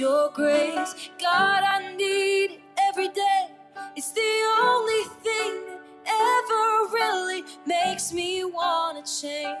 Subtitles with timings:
[0.00, 1.10] your grace.
[1.20, 3.48] God, I need it every day.
[3.96, 9.58] It's the only thing that ever really makes me want to change.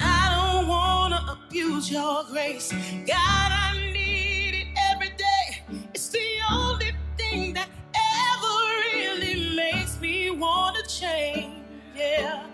[0.00, 2.72] I don't want to abuse your grace.
[3.06, 5.62] God, I need it every day.
[5.92, 8.56] It's the only thing that ever
[8.96, 11.54] really makes me want to change.
[11.94, 12.46] Yeah.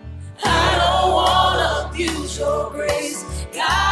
[0.43, 3.23] I don't want to abuse your grace.
[3.53, 3.82] God,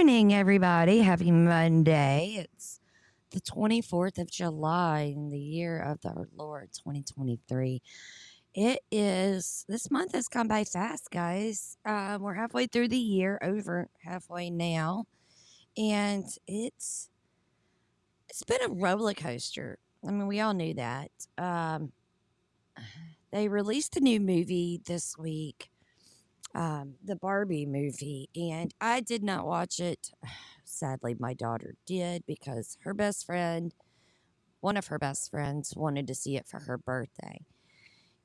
[0.00, 1.00] Morning, everybody.
[1.00, 2.36] Happy Monday.
[2.38, 2.80] It's
[3.32, 7.82] the 24th of July in the year of our Lord 2023.
[8.54, 11.76] It is, this month has gone by fast, guys.
[11.84, 15.04] Uh, we're halfway through the year, over halfway now.
[15.76, 17.10] And it's,
[18.30, 19.78] it's been a roller coaster.
[20.02, 21.10] I mean, we all knew that.
[21.36, 21.92] Um,
[23.32, 25.69] they released a new movie this week
[26.54, 30.10] um, the Barbie movie, and I did not watch it.
[30.64, 33.74] Sadly, my daughter did because her best friend,
[34.60, 37.40] one of her best friends, wanted to see it for her birthday.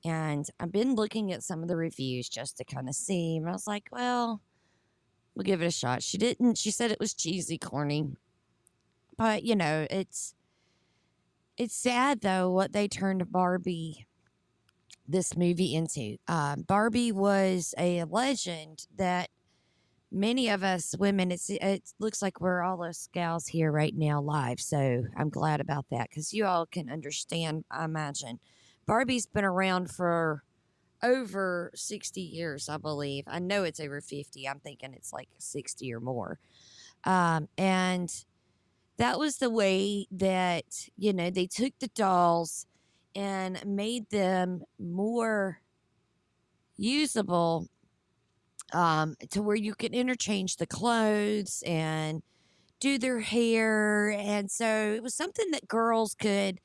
[0.03, 3.37] And I've been looking at some of the reviews just to kind of see.
[3.37, 4.41] And I was like, well,
[5.33, 6.03] we'll give it a shot.
[6.03, 8.09] She didn't, she said it was cheesy, corny.
[9.17, 10.35] But, you know, it's,
[11.57, 14.05] it's sad though what they turned Barbie
[15.07, 16.17] this movie into.
[16.27, 19.29] Uh, Barbie was a legend that
[20.11, 24.21] many of us women, it's, it looks like we're all us gals here right now
[24.21, 24.59] live.
[24.59, 28.39] So I'm glad about that because you all can understand, I imagine.
[28.85, 30.43] Barbie's been around for
[31.03, 33.25] over 60 years, I believe.
[33.27, 34.47] I know it's over 50.
[34.47, 36.39] I'm thinking it's like 60 or more.
[37.03, 38.11] Um, and
[38.97, 42.65] that was the way that, you know, they took the dolls
[43.15, 45.61] and made them more
[46.77, 47.67] usable
[48.73, 52.21] um, to where you can interchange the clothes and
[52.79, 54.11] do their hair.
[54.11, 56.59] And so it was something that girls could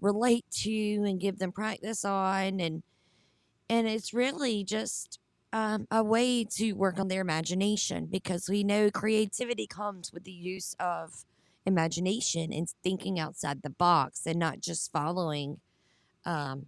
[0.00, 2.60] relate to and give them practice on.
[2.60, 2.82] And,
[3.68, 5.18] and it's really just
[5.52, 10.32] um, a way to work on their imagination because we know creativity comes with the
[10.32, 11.24] use of
[11.66, 15.60] imagination and thinking outside the box and not just following
[16.24, 16.66] um,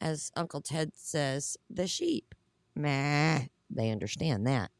[0.00, 2.34] as Uncle Ted says, the sheep.
[2.74, 4.70] Meh, they understand that.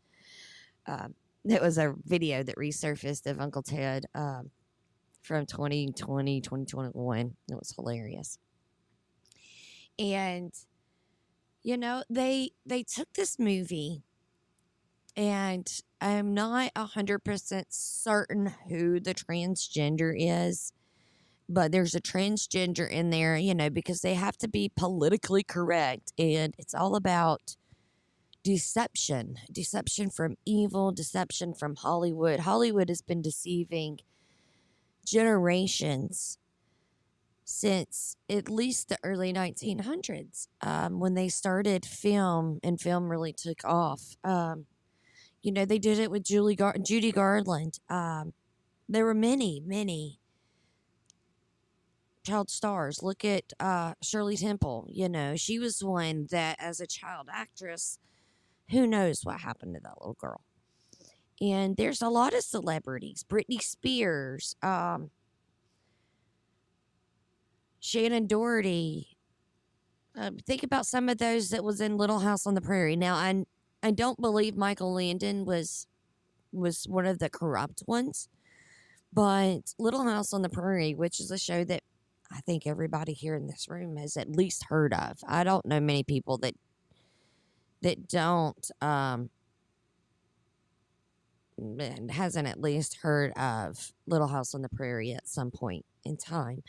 [0.86, 1.14] Um,
[1.44, 4.50] it was a video that resurfaced of Uncle Ted um,
[5.22, 7.36] from 2020, 2021.
[7.48, 8.38] It was hilarious.
[9.98, 10.52] And,
[11.62, 14.02] you know, they they took this movie
[15.16, 20.72] and I'm not 100% certain who the transgender is
[21.50, 26.12] but there's a transgender in there, you know, because they have to be politically correct.
[26.16, 27.56] And it's all about
[28.42, 32.40] deception deception from evil, deception from Hollywood.
[32.40, 33.98] Hollywood has been deceiving
[35.04, 36.38] generations
[37.44, 43.64] since at least the early 1900s um, when they started film and film really took
[43.64, 44.16] off.
[44.22, 44.66] Um,
[45.42, 47.80] you know, they did it with Julie Gar- Judy Garland.
[47.88, 48.34] Um,
[48.88, 50.19] there were many, many
[52.24, 53.02] child stars.
[53.02, 54.86] Look at uh, Shirley Temple.
[54.90, 57.98] You know, she was one that, as a child actress,
[58.70, 60.42] who knows what happened to that little girl.
[61.40, 63.24] And there's a lot of celebrities.
[63.28, 65.10] Britney Spears, um,
[67.82, 69.16] Shannen Doherty.
[70.18, 72.96] Uh, think about some of those that was in Little House on the Prairie.
[72.96, 73.44] Now, I
[73.82, 75.86] I don't believe Michael Landon was
[76.52, 78.28] was one of the corrupt ones,
[79.12, 81.82] but Little House on the Prairie, which is a show that
[82.32, 85.18] I think everybody here in this room has at least heard of.
[85.26, 86.54] I don't know many people that
[87.82, 89.30] that don't um
[91.58, 96.16] and hasn't at least heard of Little House on the Prairie at some point in
[96.16, 96.62] time.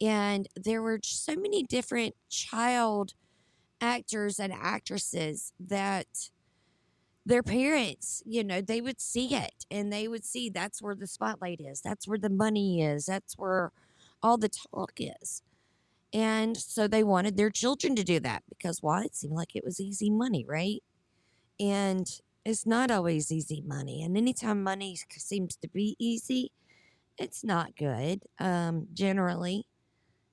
[0.00, 3.14] And there were so many different child
[3.80, 6.30] actors and actresses that
[7.26, 11.06] their parents, you know, they would see it and they would see that's where the
[11.06, 11.80] spotlight is.
[11.80, 13.06] That's where the money is.
[13.06, 13.72] That's where
[14.22, 15.42] all the talk is.
[16.12, 19.04] And so they wanted their children to do that because why?
[19.04, 20.82] It seemed like it was easy money, right?
[21.58, 22.10] And
[22.44, 24.02] it's not always easy money.
[24.02, 26.50] And anytime money seems to be easy,
[27.18, 29.66] it's not good, um, generally,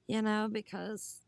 [0.08, 1.20] you know, because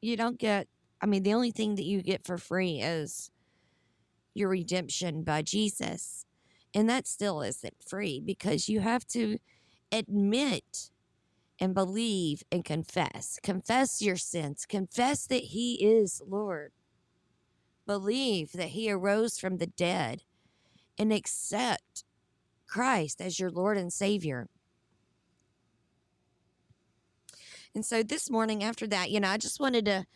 [0.00, 0.68] you don't get,
[1.00, 3.30] I mean, the only thing that you get for free is
[4.34, 6.24] your redemption by Jesus.
[6.74, 9.38] And that still isn't free because you have to
[9.92, 10.90] admit
[11.60, 13.38] and believe and confess.
[13.42, 14.66] Confess your sins.
[14.66, 16.72] Confess that He is Lord.
[17.86, 20.22] Believe that He arose from the dead
[20.98, 22.04] and accept
[22.66, 24.48] Christ as your Lord and Savior.
[27.74, 30.06] And so this morning, after that, you know, I just wanted to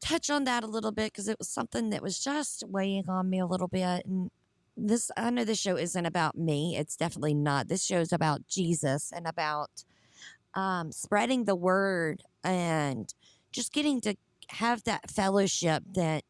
[0.00, 3.30] touch on that a little bit because it was something that was just weighing on
[3.30, 4.04] me a little bit.
[4.04, 4.30] And
[4.76, 6.76] this, I know this show isn't about me.
[6.76, 7.68] It's definitely not.
[7.68, 9.84] This show is about Jesus and about
[10.54, 13.12] um, spreading the word and
[13.52, 14.16] just getting to
[14.48, 16.24] have that fellowship that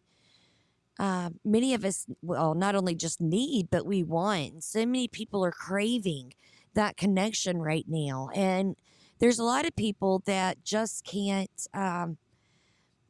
[0.99, 4.62] uh, many of us, well, not only just need, but we want.
[4.62, 6.35] So many people are craving
[6.75, 8.29] that connection right now.
[8.35, 8.76] And
[9.19, 12.19] there's a lot of people that just can't, um,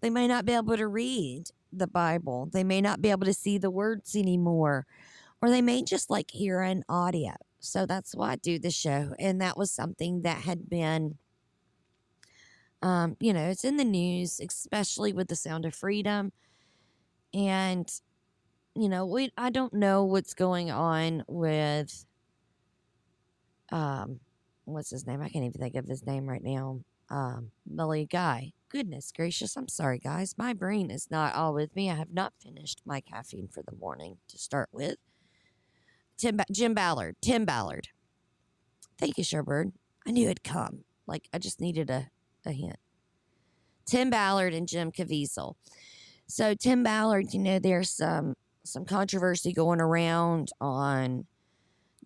[0.00, 3.33] they may not be able to read the Bible, they may not be able to
[3.33, 4.87] see the words anymore,
[5.40, 7.33] or they may just like hear an audio.
[7.62, 9.14] So that's why I do the show.
[9.19, 11.19] And that was something that had been
[12.83, 16.33] um, you know, it's in the news, especially with the Sound of Freedom.
[17.33, 17.88] And,
[18.75, 22.04] you know, we I don't know what's going on with
[23.71, 24.21] um
[24.64, 25.23] what's his name?
[25.23, 26.81] I can't even think of his name right now.
[27.11, 28.52] Um, Billy Guy.
[28.69, 30.35] Goodness gracious, I'm sorry guys.
[30.38, 31.90] My brain is not all with me.
[31.90, 34.97] I have not finished my caffeine for the morning to start with.
[36.23, 37.17] Tim Jim Ballard.
[37.21, 37.88] Tim Ballard.
[38.97, 39.73] Thank you, Sherbird.
[40.07, 40.85] I knew it'd come.
[41.05, 42.11] Like I just needed a
[42.47, 42.76] a hint.
[43.87, 45.55] Tim Ballard and Jim Caviezel.
[46.29, 51.26] So Tim Ballard, you know, there's some some controversy going around on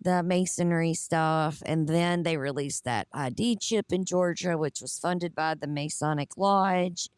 [0.01, 5.35] the masonry stuff, and then they released that ID chip in Georgia, which was funded
[5.35, 7.09] by the Masonic Lodge.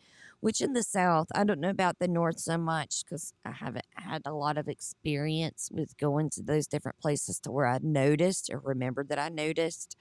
[0.42, 3.86] Which in the South, I don't know about the North so much because I haven't
[3.96, 8.50] had a lot of experience with going to those different places to where I noticed
[8.50, 9.98] or remembered that I noticed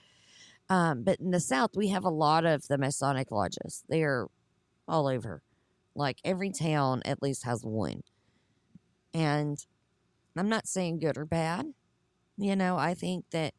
[0.70, 3.84] um, but in the South, we have a lot of the Masonic lodges.
[3.88, 4.26] They're
[4.86, 5.42] all over.
[5.94, 8.02] Like every town at least has one.
[9.14, 9.58] And
[10.36, 11.72] I'm not saying good or bad.
[12.36, 13.54] You know, I think that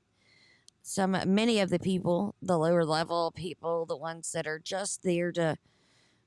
[0.83, 5.31] some, many of the people, the lower level people, the ones that are just there
[5.33, 5.57] to,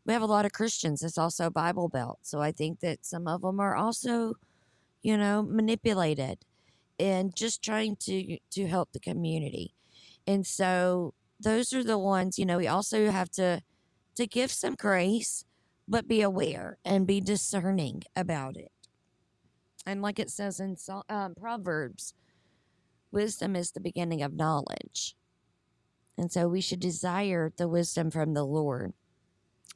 [0.04, 1.02] we have a lot of Christians.
[1.02, 2.18] It's also Bible Belt.
[2.22, 4.34] So I think that some of them are also,
[5.02, 6.38] you know, manipulated
[6.98, 9.74] and just trying to to help the community.
[10.26, 13.62] And so those are the ones, you know, we also have to
[14.16, 15.44] to give some grace,
[15.88, 18.70] but be aware and be discerning about it.
[19.86, 20.76] And like it says in
[21.08, 22.14] um, Proverbs,
[23.10, 25.16] wisdom is the beginning of knowledge.
[26.16, 28.92] And so we should desire the wisdom from the Lord.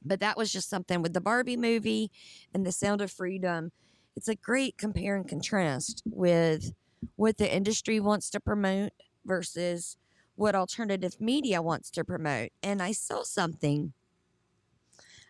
[0.06, 2.10] But that was just something with the Barbie movie
[2.54, 3.72] and the Sound of Freedom.
[4.14, 6.72] It's a great compare and contrast with
[7.16, 8.92] what the industry wants to promote
[9.24, 9.96] versus
[10.36, 12.50] what alternative media wants to promote.
[12.62, 13.92] And I saw something.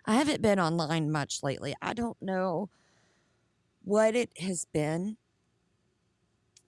[0.05, 1.75] I haven't been online much lately.
[1.83, 2.69] I don't know
[3.85, 5.17] what it has been.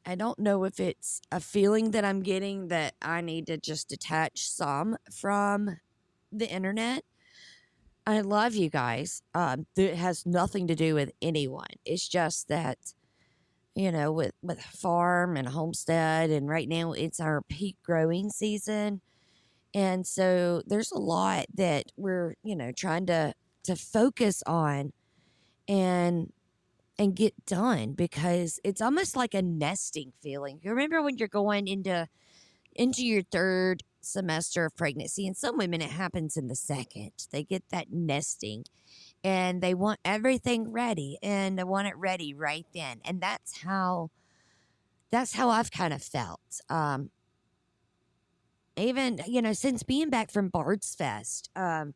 [0.06, 3.88] I don't know if it's a feeling that I'm getting that I need to just
[3.88, 5.76] detach some from
[6.32, 7.04] the internet.
[8.08, 9.22] I love you guys.
[9.34, 11.66] Um, it has nothing to do with anyone.
[11.84, 12.78] It's just that
[13.74, 19.02] you know, with with farm and homestead, and right now it's our peak growing season,
[19.74, 23.34] and so there's a lot that we're you know trying to
[23.64, 24.92] to focus on,
[25.68, 26.32] and
[26.98, 30.60] and get done because it's almost like a nesting feeling.
[30.62, 32.08] You remember when you're going into
[32.74, 37.12] into your third semester of pregnancy, and some women it happens in the second.
[37.30, 38.64] They get that nesting
[39.22, 43.00] and they want everything ready and they want it ready right then.
[43.04, 44.10] And that's how
[45.10, 46.60] that's how I've kind of felt.
[46.68, 47.10] Um
[48.78, 51.94] even, you know, since being back from Bard's Fest, um,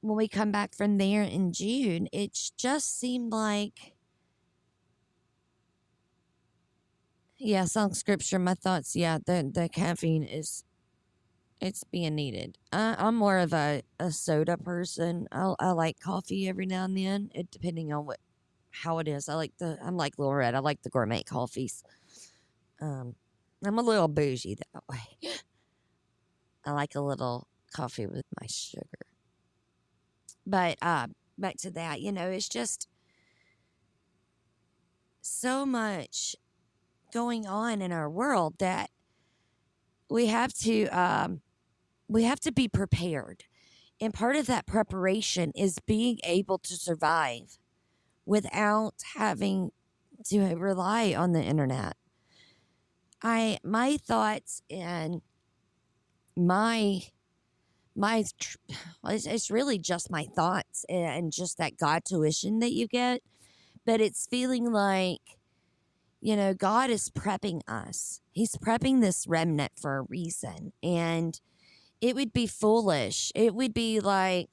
[0.00, 3.93] when we come back from there in June, it just seemed like
[7.44, 10.64] yeah, song scripture, my thoughts, yeah, the the caffeine is
[11.60, 12.56] it's being needed.
[12.72, 15.28] I, I'm more of a, a soda person.
[15.30, 18.18] I, I like coffee every now and then, it, depending on what
[18.70, 19.28] how it is.
[19.28, 20.54] I like the I'm like Lorette.
[20.54, 21.84] I like the gourmet coffees.
[22.80, 23.14] Um,
[23.64, 25.30] I'm a little bougie that way.
[26.64, 27.46] I like a little
[27.76, 29.06] coffee with my sugar.
[30.46, 32.88] But uh, back to that, you know, it's just
[35.20, 36.36] so much
[37.14, 38.90] going on in our world that
[40.10, 41.40] we have to um,
[42.08, 43.44] we have to be prepared.
[44.00, 47.56] And part of that preparation is being able to survive
[48.26, 49.70] without having
[50.26, 51.96] to rely on the internet.
[53.22, 55.22] I my thoughts and
[56.36, 57.02] my
[57.94, 58.24] my
[59.06, 63.22] it's, it's really just my thoughts and just that God tuition that you get,
[63.86, 65.20] but it's feeling like
[66.24, 68.20] you know God is prepping us.
[68.32, 71.38] He's prepping this remnant for a reason and
[72.00, 73.30] it would be foolish.
[73.34, 74.48] It would be like,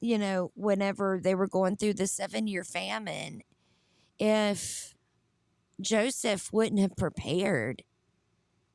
[0.00, 3.42] you know, whenever they were going through the seven year famine,
[4.18, 4.94] if
[5.80, 7.82] Joseph wouldn't have prepared,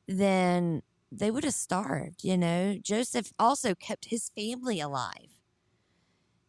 [0.07, 2.23] then they would have starved.
[2.23, 5.39] You know, Joseph also kept his family alive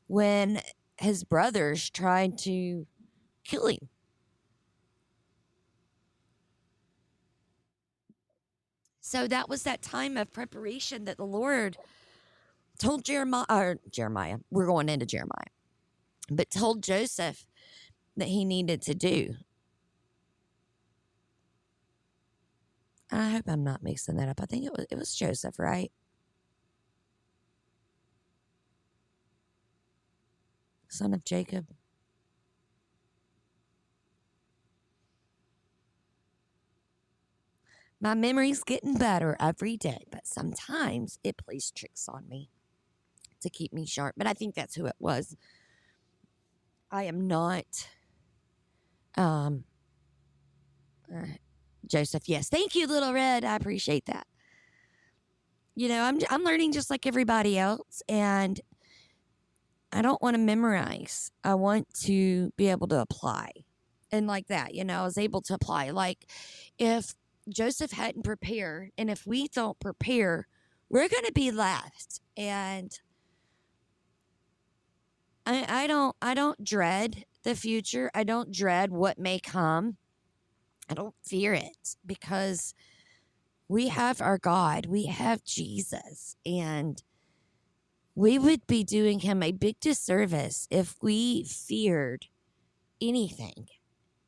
[0.09, 0.62] when
[0.98, 2.87] his brothers tried to
[3.44, 3.88] kill him.
[9.01, 11.79] So that was that time of preparation that the Lord
[12.79, 15.51] told Jeremiah, or Jeremiah, we're going into Jeremiah,
[16.31, 17.47] but told Joseph
[18.17, 19.35] that he needed to do.
[23.11, 24.41] I hope I'm not mixing that up.
[24.41, 25.91] I think it was it was Joseph, right?
[30.89, 31.67] Son of Jacob.
[38.01, 42.49] My memory's getting better every day, but sometimes it plays tricks on me
[43.41, 44.15] to keep me sharp.
[44.17, 45.37] But I think that's who it was.
[46.91, 47.89] I am not
[49.17, 49.65] um
[51.15, 51.27] uh,
[51.87, 52.29] Joseph.
[52.29, 52.49] Yes.
[52.49, 53.45] Thank you, little red.
[53.45, 54.27] I appreciate that.
[55.75, 58.61] You know, I'm I'm learning just like everybody else and
[59.93, 61.33] I don't want to memorize.
[61.43, 63.51] I want to be able to apply.
[64.13, 65.91] And like that, you know, I was able to apply.
[65.91, 66.27] Like
[66.79, 67.15] if
[67.48, 70.46] Joseph hadn't prepared, and if we don't prepare,
[70.88, 72.20] we're going to be left.
[72.37, 72.98] And
[75.46, 78.11] I, I don't, I don't dread the future.
[78.14, 79.96] I don't dread what may come.
[80.88, 82.74] I don't fear it because
[83.68, 87.03] we have our God, we have Jesus, and
[88.16, 92.26] we would be doing him a big disservice if we feared
[93.00, 93.68] anything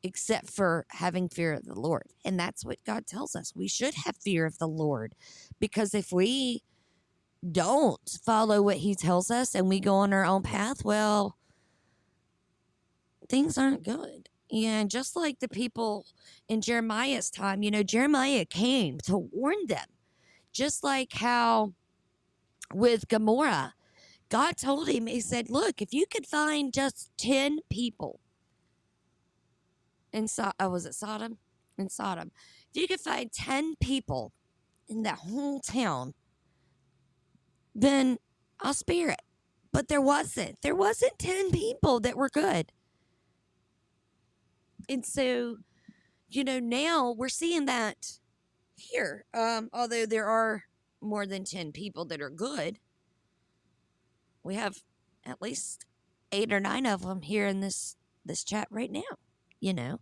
[0.03, 2.07] except for having fear of the Lord.
[2.25, 3.53] And that's what God tells us.
[3.55, 5.15] We should have fear of the Lord
[5.59, 6.63] because if we
[7.51, 11.37] don't follow what he tells us and we go on our own path, well,
[13.29, 14.29] things aren't good.
[14.51, 16.05] And just like the people
[16.47, 19.87] in Jeremiah's time, you know, Jeremiah came to warn them,
[20.51, 21.73] just like how
[22.73, 23.73] with Gomorrah,
[24.29, 28.19] God told him, He said, Look, if you could find just 10 people
[30.13, 31.39] in so- oh, was it Sodom?
[31.77, 32.31] In Sodom.
[32.73, 34.31] You could find 10 people
[34.87, 36.13] in that whole town,
[37.73, 38.17] then
[38.59, 39.21] I'll spare it.
[39.71, 40.61] But there wasn't.
[40.61, 42.71] There wasn't 10 people that were good.
[44.87, 45.57] And so,
[46.29, 48.19] you know, now we're seeing that
[48.75, 49.25] here.
[49.33, 50.63] Um, although there are
[51.01, 52.77] more than 10 people that are good,
[54.43, 54.77] we have
[55.25, 55.85] at least
[56.31, 57.95] eight or nine of them here in this
[58.25, 59.01] this chat right now
[59.63, 59.99] you know?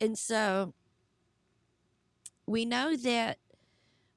[0.00, 0.74] And so
[2.46, 3.38] we know that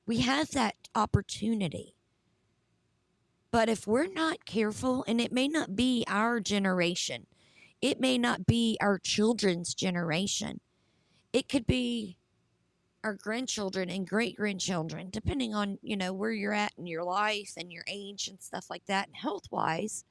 [0.06, 1.96] we have that opportunity.
[3.52, 7.28] But if we're not careful, and it may not be our generation,
[7.82, 10.60] it may not be our children's generation,
[11.32, 12.18] it could be
[13.04, 17.54] our grandchildren and great grandchildren, depending on, you know, where you're at in your life
[17.58, 20.06] and your age and stuff like that, and health wise.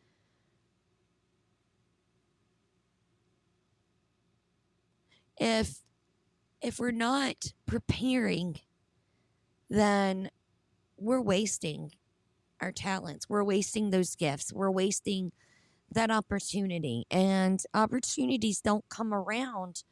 [5.38, 5.80] If
[6.62, 8.58] if we're not preparing
[9.68, 10.30] then
[10.96, 11.90] we're wasting
[12.60, 13.28] our talents.
[13.28, 14.52] We're wasting those gifts.
[14.52, 15.32] We're wasting
[15.92, 17.04] that opportunity.
[17.10, 19.84] And opportunities don't come around.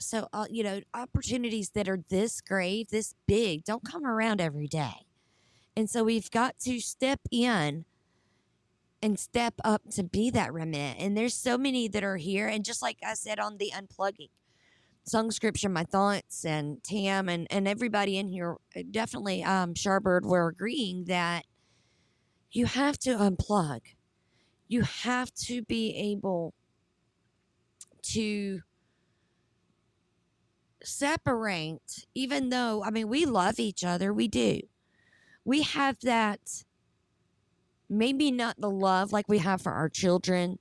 [0.00, 4.68] So uh, you know opportunities that are this grave this big don't come around every
[4.68, 5.06] day.
[5.76, 7.84] And so we've got to step in
[9.02, 10.98] and step up to be that remnant.
[10.98, 12.48] And there's so many that are here.
[12.48, 14.30] And just like I said on the unplugging,
[15.04, 20.24] song scripture, my thoughts and Tam and, and everybody in here, uh, definitely um Sharbird
[20.24, 21.44] were agreeing that
[22.50, 23.80] you have to unplug.
[24.66, 26.52] You have to be able
[28.02, 28.60] to
[30.82, 34.60] separate, even though, I mean, we love each other, we do.
[35.44, 36.64] We have that
[37.88, 40.58] maybe not the love like we have for our children.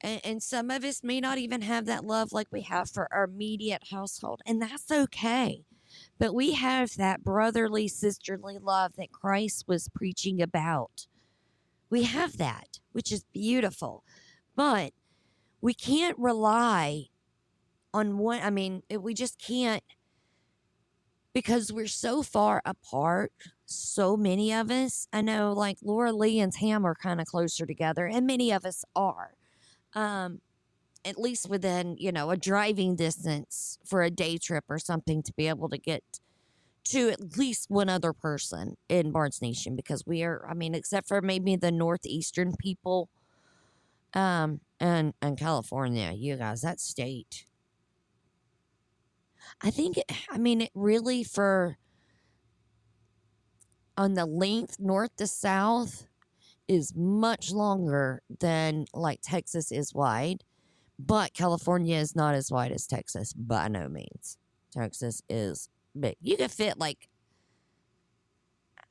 [0.00, 3.08] And, and, some of us may not even have that love like we have for
[3.12, 5.64] our immediate household, and that's okay.
[6.18, 11.06] But we have that brotherly, sisterly love that Christ was preaching about.
[11.90, 14.02] We have that, which is beautiful.
[14.56, 14.92] But
[15.60, 17.06] we can't rely
[17.94, 19.82] on one, I mean, we just can't
[21.32, 23.32] because we're so far apart
[23.66, 25.06] so many of us.
[25.12, 28.64] I know like Laura Lee and Tam are kind of closer together, and many of
[28.64, 29.34] us are.
[29.94, 30.40] Um,
[31.04, 35.32] at least within, you know, a driving distance for a day trip or something to
[35.32, 36.02] be able to get
[36.84, 41.08] to at least one other person in Bards Nation because we are, I mean, except
[41.08, 43.08] for maybe the Northeastern people
[44.14, 47.46] um, and, and California, you guys, that state.
[49.60, 49.96] I think,
[50.30, 51.76] I mean, it really for
[53.96, 56.06] on the length north to south,
[56.68, 60.44] is much longer than like Texas is wide,
[60.98, 64.38] but California is not as wide as Texas by no means.
[64.72, 66.16] Texas is big.
[66.20, 67.08] You could fit like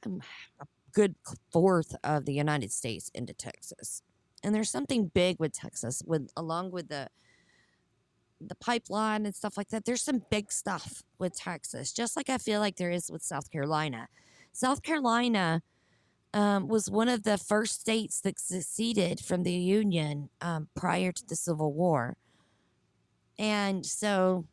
[0.05, 0.21] um,
[0.59, 1.15] a good
[1.51, 4.03] fourth of the United States into Texas.
[4.43, 7.09] And there's something big with Texas with along with the
[8.45, 9.85] the pipeline and stuff like that.
[9.85, 13.51] There's some big stuff with Texas, just like I feel like there is with South
[13.51, 14.07] Carolina.
[14.51, 15.61] South Carolina
[16.33, 21.25] um, was one of the first states that seceded from the Union um, prior to
[21.25, 22.17] the Civil War.
[23.37, 24.45] And so,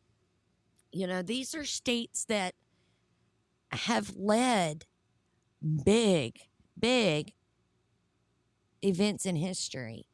[0.91, 2.55] you know, these are states that
[3.71, 4.85] have led
[5.85, 6.39] big,
[6.79, 7.33] big
[8.81, 10.05] events in history,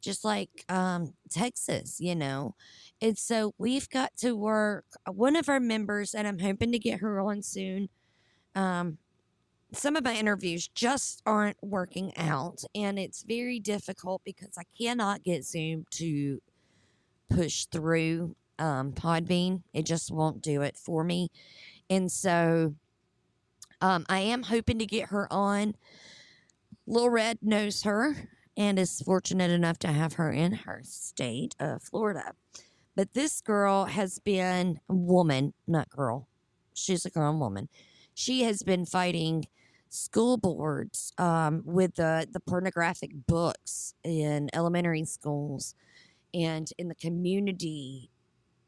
[0.00, 2.54] just like um, Texas, you know.
[3.00, 4.84] And so we've got to work.
[5.06, 7.88] One of our members, and I'm hoping to get her on soon.
[8.54, 8.98] Um,
[9.72, 15.22] some of my interviews just aren't working out, and it's very difficult because I cannot
[15.22, 16.40] get Zoom to
[17.28, 19.62] push through um, Podbean.
[19.72, 21.30] It just won't do it for me.
[21.88, 22.74] And so
[23.80, 25.74] um, I am hoping to get her on.
[26.86, 28.16] Lil Red knows her
[28.60, 32.34] and is fortunate enough to have her in her state of Florida.
[32.94, 36.28] But this girl has been woman, not girl.
[36.74, 37.70] She's a grown woman.
[38.12, 39.46] She has been fighting
[39.88, 45.74] school boards um, with the, the pornographic books in elementary schools
[46.34, 48.10] and in the community.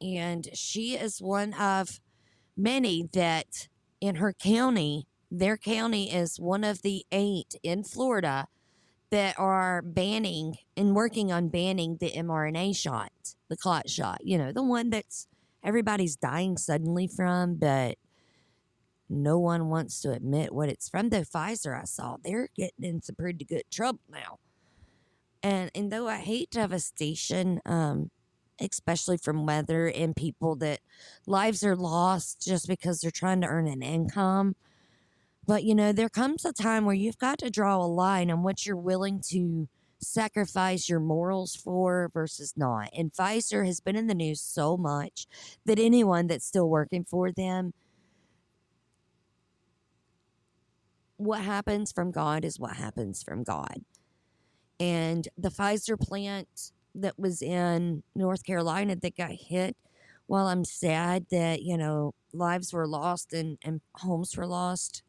[0.00, 2.00] And she is one of
[2.56, 3.68] many that
[4.00, 8.48] in her county, their county is one of the eight in Florida
[9.12, 13.12] that are banning and working on banning the mRNA shot,
[13.48, 15.28] the clot shot, you know, the one that's
[15.62, 17.98] everybody's dying suddenly from, but
[19.10, 21.10] no one wants to admit what it's from.
[21.10, 24.38] Though Pfizer, I saw, they're getting in some pretty good trouble now.
[25.42, 28.10] And and though I hate devastation, um,
[28.60, 30.80] especially from weather and people that
[31.26, 34.56] lives are lost just because they're trying to earn an income.
[35.46, 38.42] But you know, there comes a time where you've got to draw a line on
[38.42, 42.90] what you're willing to sacrifice your morals for versus not.
[42.96, 45.26] And Pfizer has been in the news so much
[45.64, 47.72] that anyone that's still working for them,
[51.16, 53.84] what happens from God is what happens from God.
[54.80, 59.76] And the Pfizer plant that was in North Carolina that got hit.
[60.26, 65.02] While I'm sad that, you know, lives were lost and, and homes were lost,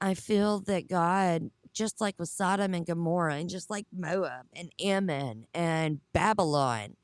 [0.00, 4.70] I feel that God, just like with Sodom and Gomorrah, and just like Moab and
[4.80, 6.96] Ammon and Babylon,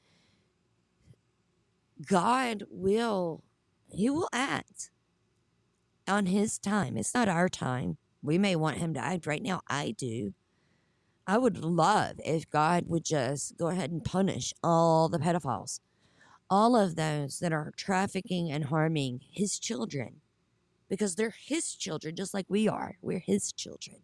[2.07, 3.43] God will,
[3.91, 4.91] He will act
[6.09, 6.97] on His time.
[6.97, 7.97] It's not our time.
[8.23, 9.61] We may want Him to act right now.
[9.69, 10.35] I do.
[11.27, 15.79] I would love if God would just go ahead and punish all the pedophiles,
[16.51, 20.22] all of those that are trafficking and harming his children,
[20.93, 22.99] because they're his children, just like we are.
[23.01, 23.97] We're his children.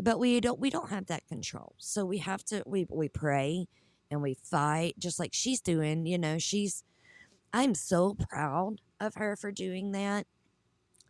[0.00, 1.74] But we don't we don't have that control.
[1.78, 3.66] So we have to we we pray
[4.08, 6.84] and we fight just like she's doing, you know, she's
[7.52, 10.28] I'm so proud of her for doing that.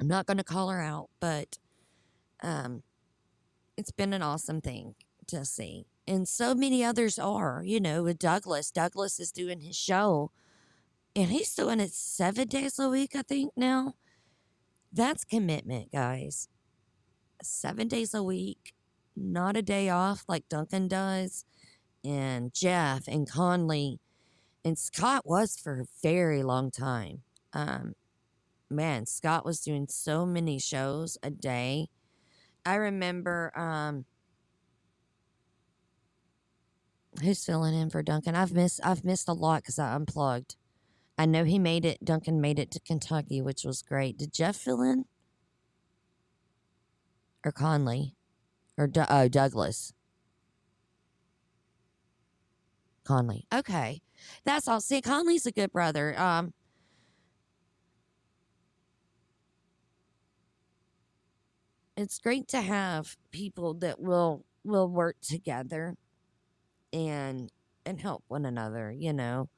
[0.00, 1.58] I'm not going to call her out, but
[2.42, 2.82] um
[3.76, 4.94] it's been an awesome thing
[5.26, 5.84] to see.
[6.08, 8.70] And so many others are, you know, with Douglas.
[8.70, 10.30] Douglas is doing his show
[11.16, 13.94] and he's doing it seven days a week, I think now.
[14.92, 16.48] That's commitment, guys.
[17.42, 18.74] Seven days a week,
[19.16, 21.44] not a day off like Duncan does,
[22.04, 24.00] and Jeff and Conley.
[24.64, 27.22] And Scott was for a very long time.
[27.52, 27.94] Um,
[28.68, 31.88] man, Scott was doing so many shows a day
[32.64, 34.04] I remember um
[37.22, 38.34] who's filling in for Duncan.
[38.34, 40.56] I've missed I've missed a lot because I unplugged.
[41.20, 42.02] I know he made it.
[42.02, 44.16] Duncan made it to Kentucky, which was great.
[44.16, 45.04] Did Jeff fill in?
[47.44, 48.14] Or Conley?
[48.78, 49.92] Or D- oh Douglas?
[53.04, 53.46] Conley.
[53.52, 54.00] Okay,
[54.44, 54.80] that's all.
[54.80, 56.18] See, Conley's a good brother.
[56.18, 56.54] Um,
[61.98, 65.96] it's great to have people that will will work together
[66.94, 67.52] and
[67.84, 69.50] and help one another, you know.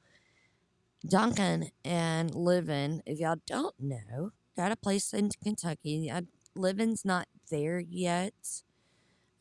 [1.05, 6.11] Duncan and Livin, if y'all don't know, got a place in Kentucky.
[6.55, 8.63] Livin's not there yet.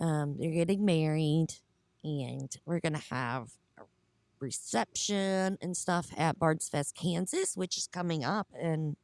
[0.01, 1.48] Um, they're getting married,
[2.03, 3.83] and we're gonna have a
[4.40, 8.96] reception and stuff at Bard's Fest, Kansas, which is coming up in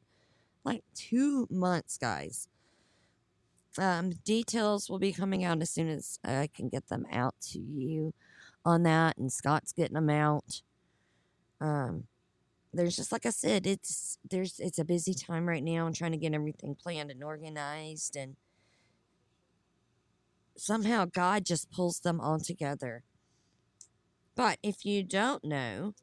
[0.65, 2.49] like two months, guys
[3.77, 7.59] um, details will be coming out as soon as I can get them out to
[7.59, 8.13] you
[8.65, 10.61] on that, and Scott's getting them out.
[11.61, 12.05] Um,
[12.73, 16.11] there's just like I said, it's there's it's a busy time right now and trying
[16.11, 18.35] to get everything planned and organized and
[20.55, 23.03] somehow God just pulls them all together.
[24.35, 25.93] But if you don't know,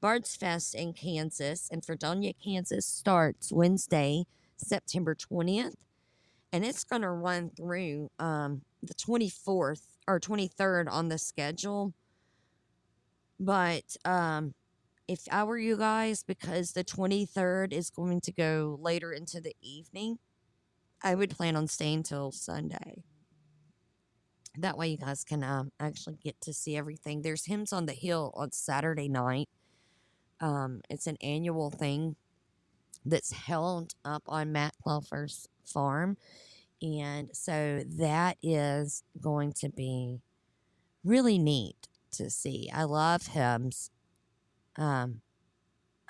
[0.00, 4.24] Bard's Fest in Kansas and Fredonia, Kansas starts Wednesday,
[4.56, 5.74] September 20th,
[6.52, 11.94] and it's going to run through um, the 24th or 23rd on the schedule.
[13.40, 14.54] But um,
[15.06, 19.54] if I were you guys, because the 23rd is going to go later into the
[19.60, 20.18] evening,
[21.02, 23.04] I would plan on staying till Sunday.
[24.56, 27.22] That way, you guys can um, actually get to see everything.
[27.22, 29.48] There's Hymns on the Hill on Saturday night.
[30.40, 32.16] Um, it's an annual thing
[33.04, 36.16] that's held up on Matt Clougher's farm.
[36.80, 40.20] And so that is going to be
[41.02, 42.70] really neat to see.
[42.72, 43.90] I love hymns.
[44.76, 45.20] Um,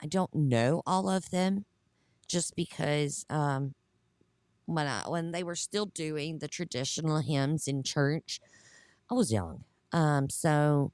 [0.03, 1.65] I don't know all of them
[2.29, 3.75] just because um,
[4.67, 8.41] when I when they were still doing the traditional hymns in church,
[9.11, 9.65] I was young.
[9.93, 10.93] Um, so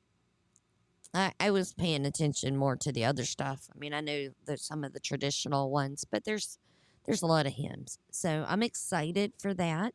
[1.13, 3.69] I, I was paying attention more to the other stuff.
[3.75, 6.59] I mean, I knew there's some of the traditional ones, but there's
[7.07, 7.99] there's a lot of hymns.
[8.11, 9.95] So I'm excited for that.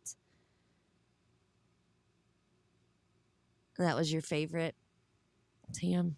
[3.77, 4.75] That was your favorite,
[5.73, 6.17] Tim.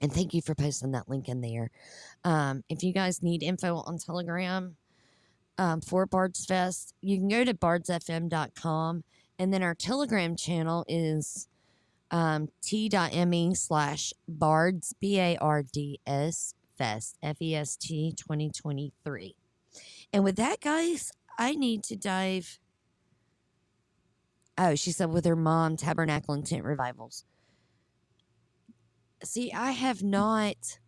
[0.00, 1.70] And thank you for posting that link in there.
[2.24, 4.76] Um, if you guys need info on Telegram
[5.58, 9.04] um, for Bards Fest, you can go to bardsfm.com.
[9.38, 11.48] And then our Telegram channel is
[12.10, 19.34] um, t.me slash bards, B A R D S fest, F E S T 2023.
[20.12, 22.58] And with that, guys, I need to dive.
[24.58, 27.24] Oh, she said with her mom, Tabernacle and Tent Revivals.
[29.24, 30.78] See, I have not.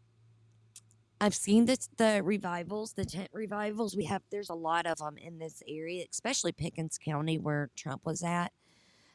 [1.21, 3.97] I've seen the, the revivals, the tent revivals.
[3.97, 8.05] We have, there's a lot of them in this area, especially Pickens County where Trump
[8.05, 8.53] was at.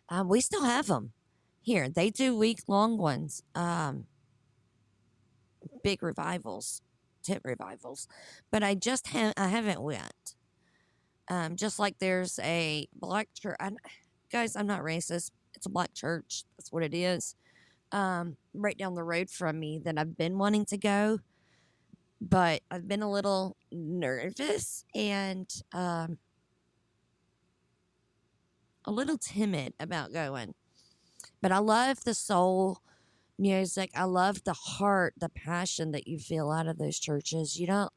[0.07, 1.11] Um, we still have them
[1.61, 1.89] here.
[1.89, 4.05] They do week long ones, um,
[5.83, 6.81] big revivals,
[7.21, 8.07] tent revivals.
[8.49, 10.35] But I just have I haven't went.
[11.29, 13.57] Um, just like there's a black church.
[13.59, 13.71] I,
[14.31, 15.31] guys, I'm not racist.
[15.53, 16.43] It's a black church.
[16.57, 17.35] That's what it is.
[17.91, 21.19] Um, right down the road from me that I've been wanting to go,
[22.21, 26.19] but I've been a little nervous and um,
[28.85, 30.53] a little timid about going.
[31.41, 32.81] But I love the soul
[33.37, 33.91] music.
[33.95, 37.59] I love the heart, the passion that you feel out of those churches.
[37.59, 37.93] You don't.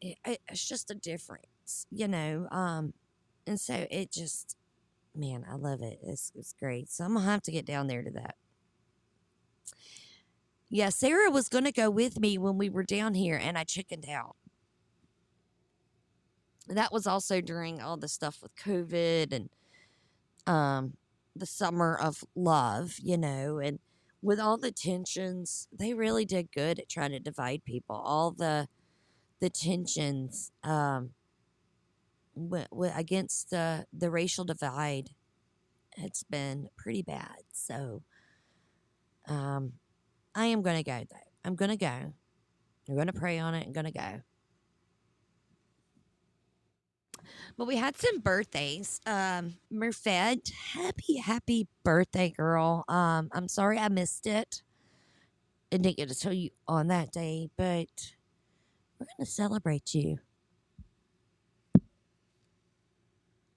[0.00, 2.48] It, it, it's just a difference, you know.
[2.50, 2.94] Um,
[3.46, 4.56] and so it just,
[5.14, 5.98] man, I love it.
[6.02, 6.90] It's it's great.
[6.90, 8.36] So I'm gonna have to get down there to that.
[10.68, 14.06] Yeah, Sarah was gonna go with me when we were down here, and I chickened
[14.08, 14.36] out.
[16.68, 19.50] That was also during all the stuff with COVID and
[20.46, 20.96] um
[21.36, 23.78] the summer of love, you know, and
[24.22, 27.96] with all the tensions, they really did good at trying to divide people.
[27.96, 28.68] All the
[29.40, 31.10] the tensions um,
[32.48, 35.10] w- w- against the the racial divide,
[35.96, 37.42] it's been pretty bad.
[37.52, 38.02] So,
[39.28, 39.74] um,
[40.34, 41.30] I am gonna go though.
[41.44, 42.14] I'm gonna go.
[42.88, 43.66] I'm gonna pray on it.
[43.66, 44.22] I'm gonna go.
[47.56, 49.00] But we had some birthdays.
[49.06, 49.56] Um,
[50.74, 52.84] happy, happy birthday, girl.
[52.88, 54.62] Um, I'm sorry I missed it.
[55.72, 58.14] I didn't get to tell you on that day, but
[58.98, 60.18] we're going to celebrate you.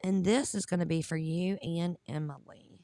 [0.04, 2.82] And this is going to be for you and Emily.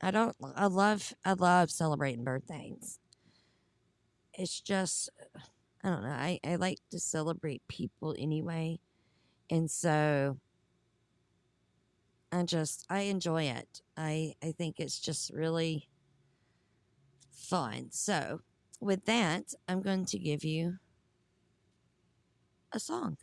[0.00, 2.98] I don't, I love, I love celebrating birthdays.
[4.32, 5.10] It's just,
[5.82, 6.10] I don't know.
[6.10, 8.78] I, I like to celebrate people anyway.
[9.50, 10.38] And so
[12.30, 13.80] I just I enjoy it.
[13.96, 15.88] I I think it's just really
[17.30, 17.88] fun.
[17.90, 18.40] So,
[18.80, 20.78] with that, I'm going to give you
[22.72, 23.16] a song.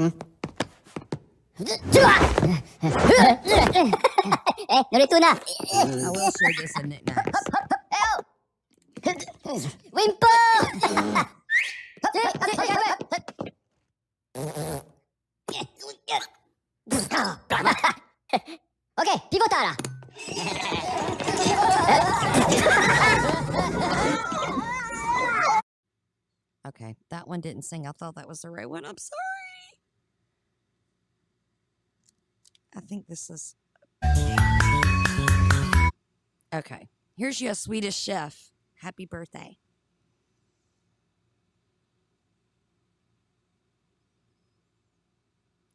[0.00, 0.16] Mm-hmm.
[4.88, 5.36] narito na.
[5.36, 7.36] I will share this in knickknacks.
[9.92, 10.32] Wimpo!
[18.96, 19.76] okay, pivot Nutella.
[26.68, 27.86] Okay, that one didn't sing.
[27.86, 28.86] I thought that was the right one.
[28.86, 29.29] I'm sorry.
[32.76, 33.54] I think this is.
[36.52, 38.50] Okay, here's your Swedish chef.
[38.74, 39.58] Happy birthday.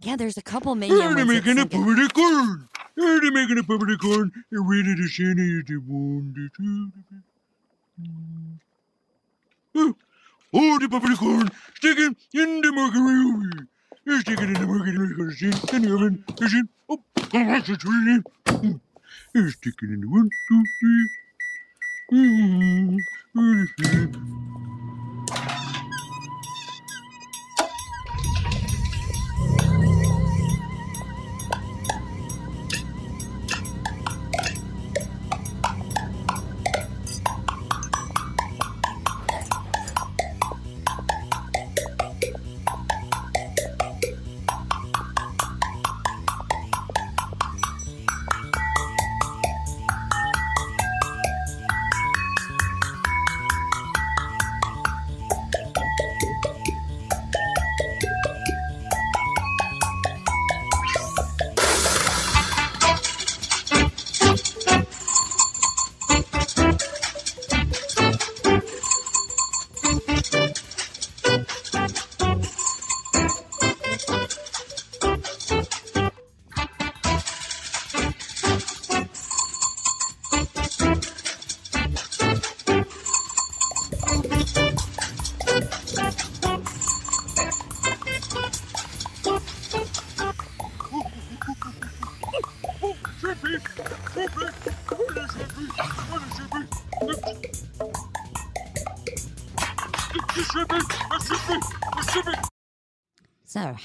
[0.01, 1.71] Yeah, there's a couple minion Är ones det that making a sing it.
[1.71, 2.67] popcorn?
[2.97, 4.31] Är det making a popcorn?
[4.49, 6.49] Jag vet att det känner jag till bonde.
[10.53, 11.49] Oh, the popcorn!
[11.75, 13.67] Stick it in the macaroni!
[14.07, 15.33] Stick it in the macaroni,
[15.73, 16.67] in the oven, is it?
[16.87, 17.01] Oh,
[17.33, 18.21] that's tree!
[19.33, 21.09] You stick it in the one, two, three.
[23.35, 24.44] Mm-hmm.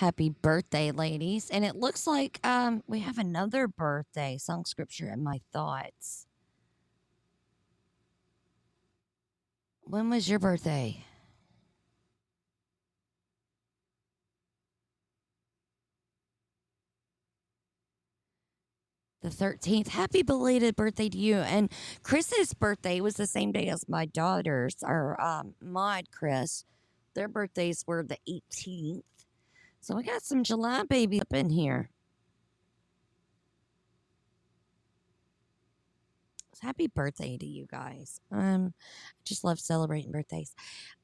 [0.01, 1.51] Happy birthday, ladies.
[1.51, 6.27] And it looks like um we have another birthday song scripture in my thoughts.
[9.83, 11.05] When was your birthday?
[19.23, 19.89] The 13th.
[19.89, 21.37] Happy belated birthday to you.
[21.37, 21.71] And
[22.03, 26.65] Chris's birthday was the same day as my daughter's, or um, Maud Chris.
[27.15, 29.03] Their birthdays were the 18th.
[29.81, 31.91] So we got some July babies up in here.
[36.61, 38.21] Happy birthday to you guys.
[38.31, 40.55] Um, I just love celebrating birthdays.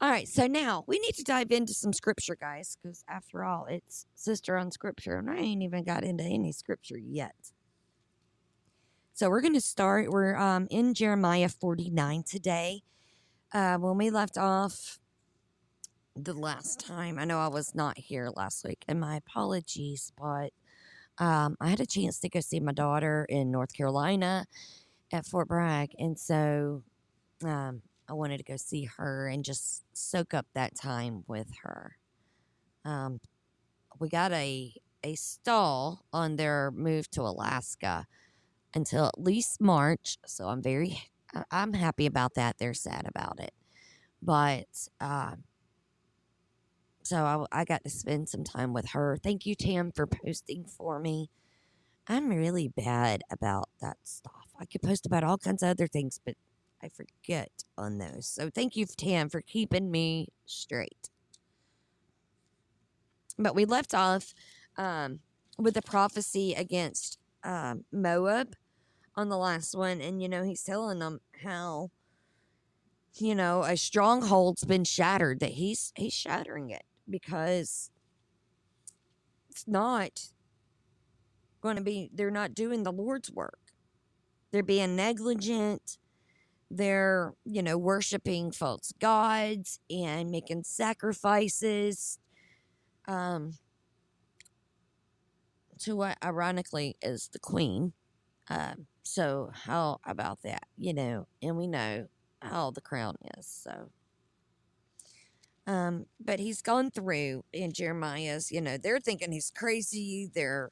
[0.02, 3.64] All right, so now we need to dive into some scripture, guys, because after all,
[3.64, 7.52] it's sister on scripture, and I ain't even got into any scripture yet.
[9.14, 10.10] So we're going to start.
[10.10, 12.82] We're um, in Jeremiah 49 today.
[13.50, 14.98] Uh, when we left off
[16.16, 20.52] the last time, I know I was not here last week, and my apologies, but
[21.18, 24.46] um, I had a chance to go see my daughter in North Carolina
[25.12, 26.82] at Fort Bragg, and so
[27.44, 31.96] um, I wanted to go see her and just soak up that time with her.
[32.84, 33.20] Um,
[33.98, 34.72] we got a
[35.04, 38.06] a stall on their move to Alaska
[38.74, 40.98] until at least March, so I'm very
[41.50, 42.56] I'm happy about that.
[42.58, 43.52] They're sad about it,
[44.22, 44.66] but
[45.00, 45.44] um,
[47.06, 49.16] so I, I got to spend some time with her.
[49.22, 51.30] Thank you, Tam, for posting for me.
[52.08, 54.48] I'm really bad about that stuff.
[54.58, 56.34] I could post about all kinds of other things, but
[56.82, 58.26] I forget on those.
[58.26, 61.10] So thank you, Tam, for keeping me straight.
[63.38, 64.34] But we left off
[64.76, 65.20] um,
[65.58, 68.54] with the prophecy against um, Moab
[69.14, 71.90] on the last one, and you know he's telling them how
[73.14, 75.40] you know a stronghold's been shattered.
[75.40, 77.90] That he's he's shattering it because
[79.50, 80.30] it's not
[81.60, 82.10] going to be.
[82.12, 83.58] They're not doing the Lord's work.
[84.52, 85.98] They're being negligent.
[86.70, 92.18] They're you know worshiping false gods and making sacrifices.
[93.08, 93.52] Um,
[95.80, 97.92] to what ironically is the queen.
[98.48, 100.64] Um, so how about that?
[100.76, 102.06] You know, and we know
[102.42, 103.46] how the crown is.
[103.46, 103.90] So,
[105.66, 108.52] um, but he's gone through in Jeremiah's.
[108.52, 110.30] You know, they're thinking he's crazy.
[110.34, 110.70] They're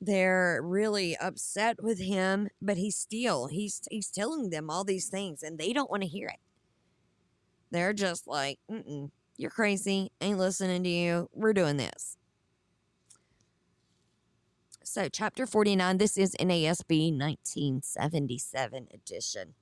[0.00, 5.42] they're really upset with him, but he's still he's he's telling them all these things,
[5.42, 6.40] and they don't want to hear it.
[7.70, 10.10] They're just like, Mm-mm, "You're crazy.
[10.20, 11.28] Ain't listening to you.
[11.32, 12.16] We're doing this."
[14.82, 19.54] So, chapter 49, this is NASB 1977 edition.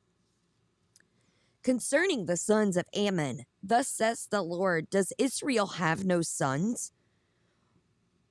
[1.69, 6.95] Concerning the sons of Ammon, thus says the Lord Does Israel have no sons?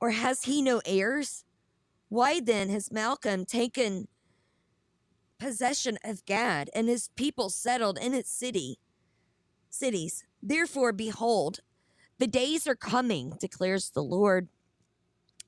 [0.01, 1.45] Or has he no heirs?
[2.09, 4.07] Why then has Malcam taken
[5.37, 8.79] possession of Gad and his people settled in its city?
[9.69, 10.23] Cities.
[10.41, 11.59] Therefore, behold,
[12.17, 14.47] the days are coming, declares the Lord,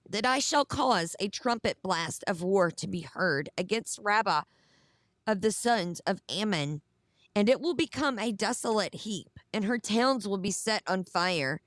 [0.08, 4.44] that I shall cause a trumpet blast of war to be heard against Rabbah
[5.26, 6.84] of the sons of Ammon,
[7.40, 11.62] and it will become a desolate heap, and her towns will be set on fire.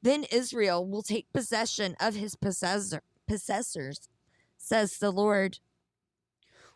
[0.00, 4.08] Then Israel will take possession of his possessor, possessors,
[4.56, 5.58] says the Lord.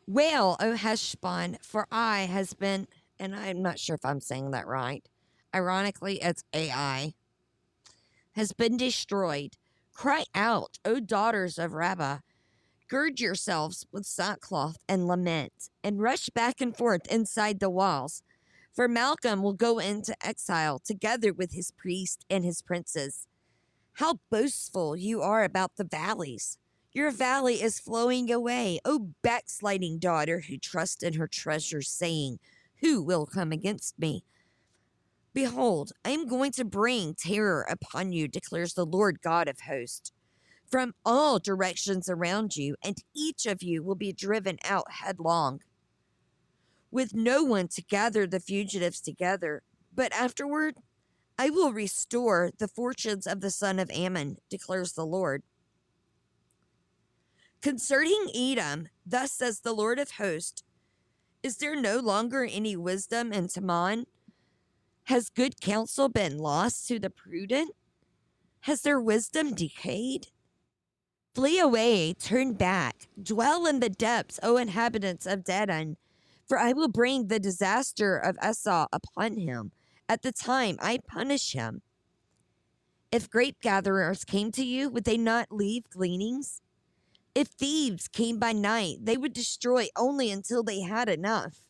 [0.07, 2.87] Wail, O Heshbon, for Ai has been,
[3.19, 5.09] and I'm not sure if I'm saying that right.
[5.55, 7.15] Ironically, it's AI,
[8.33, 9.57] has been destroyed.
[9.95, 12.19] Cry out, O daughters of Rabbah.
[12.91, 18.23] Gird yourselves with sackcloth and lament, and rush back and forth inside the walls.
[18.75, 23.29] For Malcam will go into exile together with his priest and his princes.
[23.95, 26.59] How boastful you are about the valleys!
[26.93, 32.41] Your valley is flowing away, O backsliding daughter who trusts in her treasures, saying,
[32.81, 34.25] Who will come against me?
[35.33, 40.11] Behold, I am going to bring terror upon you, declares the Lord God of hosts,
[40.69, 45.61] from all directions around you, and each of you will be driven out headlong,
[46.95, 49.63] with no one to gather the fugitives together.
[49.93, 50.77] But afterward,
[51.37, 55.43] I will restore the fortunes of the son of Ammon, declares the Lord.
[57.61, 60.63] Concerning Edom, thus says the Lord of hosts,
[61.43, 64.05] is there no longer any wisdom in Teman?
[65.05, 67.73] Has good counsel been lost to the prudent?
[68.61, 70.29] Has their wisdom decayed?
[71.35, 75.97] Flee away, turn back, dwell in the depths, O inhabitants of Dedan,
[76.47, 79.73] for I will bring the disaster of Esau upon him
[80.09, 81.83] at the time I punish him.
[83.11, 86.61] If grape gatherers came to you, would they not leave gleanings?
[87.35, 91.65] If thieves came by night, they would destroy only until they had enough.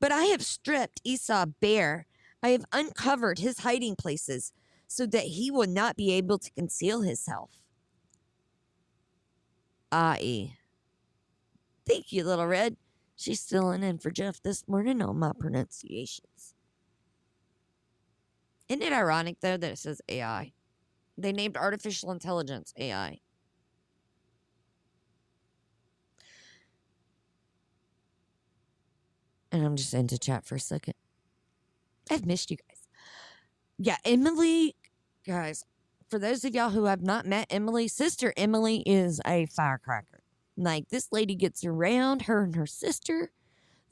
[0.00, 2.06] But I have stripped Esau bare
[2.42, 4.52] I have uncovered his hiding places
[4.86, 7.50] so that he will not be able to conceal himself.
[9.90, 10.52] I.
[11.86, 12.76] Thank you, Little Red.
[13.16, 16.54] She's filling in for Jeff this morning on my pronunciations.
[18.68, 20.52] Isn't it ironic, though, that it says AI?
[21.16, 23.20] They named artificial intelligence AI.
[29.50, 30.94] And I'm just into chat for a second.
[32.10, 32.88] I've missed you guys.
[33.78, 34.76] Yeah, Emily,
[35.26, 35.64] guys,
[36.10, 40.15] for those of y'all who have not met Emily, sister Emily is a firecracker.
[40.56, 43.30] Like, this lady gets around, her and her sister.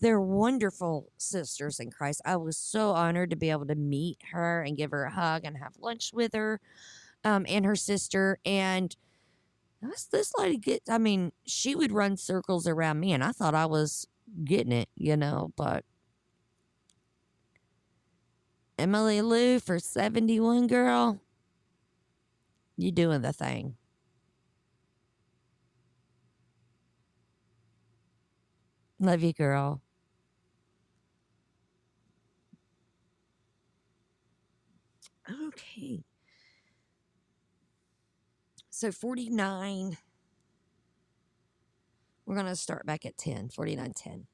[0.01, 2.21] They're wonderful sisters in Christ.
[2.25, 5.43] I was so honored to be able to meet her and give her a hug
[5.45, 6.61] and have lunch with her
[7.23, 8.39] um, and her sister.
[8.45, 8.95] And
[9.81, 13.55] this, this lady gets, I mean, she would run circles around me, and I thought
[13.55, 14.07] I was
[14.45, 15.85] getting it, you know, but
[18.79, 21.21] Emily Lou for 71, girl.
[22.77, 23.77] You doing the thing.
[29.05, 29.83] Love you, girl.
[35.29, 36.03] Okay.
[38.71, 39.99] So 49.
[42.25, 44.27] We're going to start back at 10, 49, 10.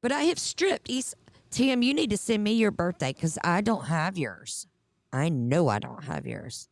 [0.00, 1.14] But I have stripped East.
[1.50, 4.66] Tim, you need to send me your birthday because I don't have yours.
[5.12, 6.70] I know I don't have yours.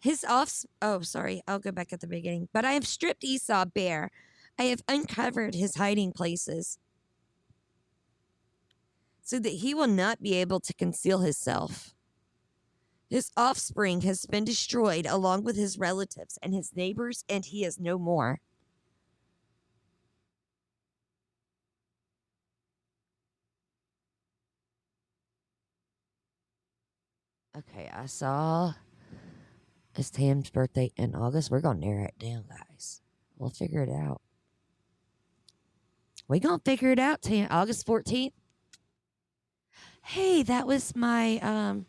[0.00, 0.64] His off.
[0.80, 1.42] Oh, sorry.
[1.48, 2.48] I'll go back at the beginning.
[2.52, 4.10] But I have stripped Esau bare.
[4.58, 6.78] I have uncovered his hiding places
[9.22, 11.92] so that he will not be able to conceal himself.
[13.10, 17.78] His offspring has been destroyed along with his relatives and his neighbors, and he is
[17.78, 18.40] no more.
[27.56, 28.74] Okay, I saw
[29.98, 31.50] it's Tam's birthday in August.
[31.50, 33.02] We're gonna narrow it down, guys.
[33.38, 34.20] We'll figure it out.
[36.28, 37.48] We gonna figure it out, Tam.
[37.50, 38.32] August 14th.
[40.02, 41.86] Hey, that was my um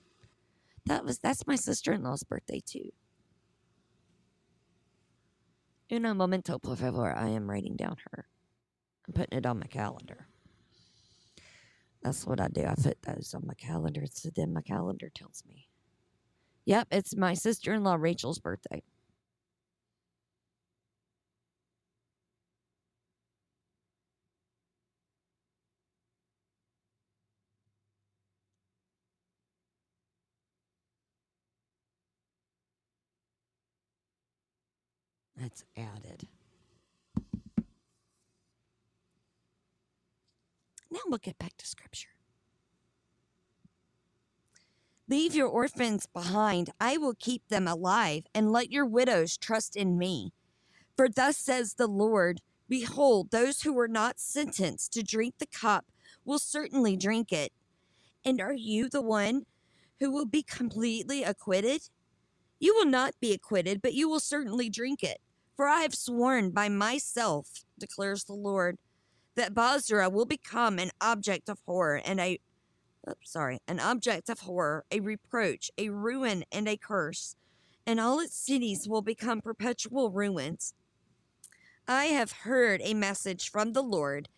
[0.86, 2.92] that was that's my sister-in-law's birthday too.
[5.92, 7.16] Uno momento, por favor.
[7.16, 8.26] I am writing down her.
[9.08, 10.28] I'm putting it on my calendar.
[12.02, 12.66] That's what I do.
[12.66, 14.06] I put those on my calendar.
[14.12, 15.67] So then my calendar tells me.
[16.68, 18.84] Yep, it's my sister in law Rachel's birthday.
[35.38, 36.28] That's added.
[40.92, 42.10] Now we'll get back to scripture.
[45.10, 46.70] Leave your orphans behind.
[46.82, 50.34] I will keep them alive, and let your widows trust in me.
[50.98, 55.86] For thus says the Lord Behold, those who were not sentenced to drink the cup
[56.26, 57.54] will certainly drink it.
[58.26, 59.46] And are you the one
[60.02, 61.84] who will be completely acquitted?
[62.60, 65.20] You will not be acquitted, but you will certainly drink it.
[65.56, 68.78] For I have sworn by myself, declares the Lord,
[69.36, 72.40] that Bozrah will become an object of horror and a
[73.10, 77.36] oops, sorry, an object of horror, a reproach, a ruin, and a curse,
[77.86, 80.74] and all its cities will become perpetual ruins.
[81.88, 84.30] I have heard a message from the Lord,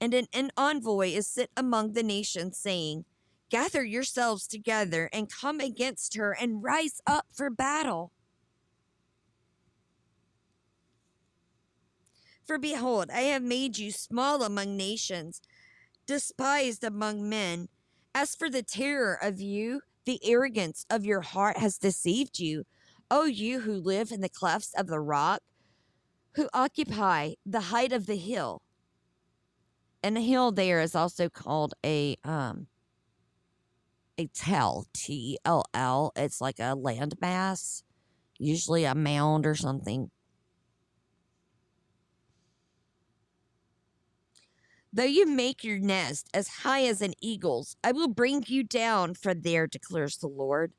[0.00, 3.04] and an, an envoy is sent among the nations, saying,
[3.50, 8.12] Gather yourselves together and come against her and rise up for battle.
[12.44, 15.40] For behold, I have made you small among nations,
[16.06, 17.68] despised among men.
[18.14, 22.64] As for the terror of you, the arrogance of your heart has deceived you.
[23.10, 25.40] O you who live in the clefts of the rock,
[26.34, 28.62] who occupy the height of the hill.
[30.02, 32.68] And a hill there is also called a um
[34.18, 36.12] a tell, T L L.
[36.16, 37.82] It's like a landmass,
[38.38, 40.10] usually a mound or something.
[44.98, 49.14] Though you make your nest as high as an eagle's, I will bring you down
[49.14, 50.72] from there, declares the Lord.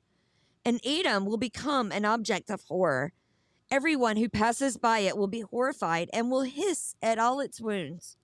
[0.65, 3.13] And Edom will become an object of horror.
[3.71, 8.17] Everyone who passes by it will be horrified and will hiss at all its wounds.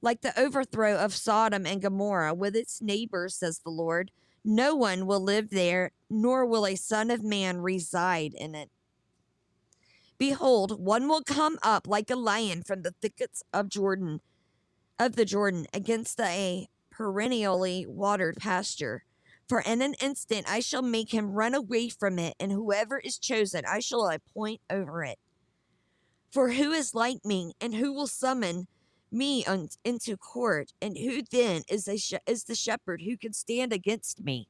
[0.00, 4.12] Like the overthrow of Sodom and Gomorrah with its neighbors, says the Lord,
[4.42, 8.70] no one will live there, nor will a son of man reside in it.
[10.16, 14.22] Behold, one will come up like a lion from the thickets of Jordan
[15.00, 19.04] of the Jordan against a perennially watered pasture.
[19.48, 23.18] For in an instant I shall make him run away from it, and whoever is
[23.18, 25.18] chosen I shall appoint over it.
[26.30, 28.68] For who is like me, and who will summon
[29.10, 33.32] me un- into court, and who then is a sh- is the shepherd who can
[33.32, 34.46] stand against me?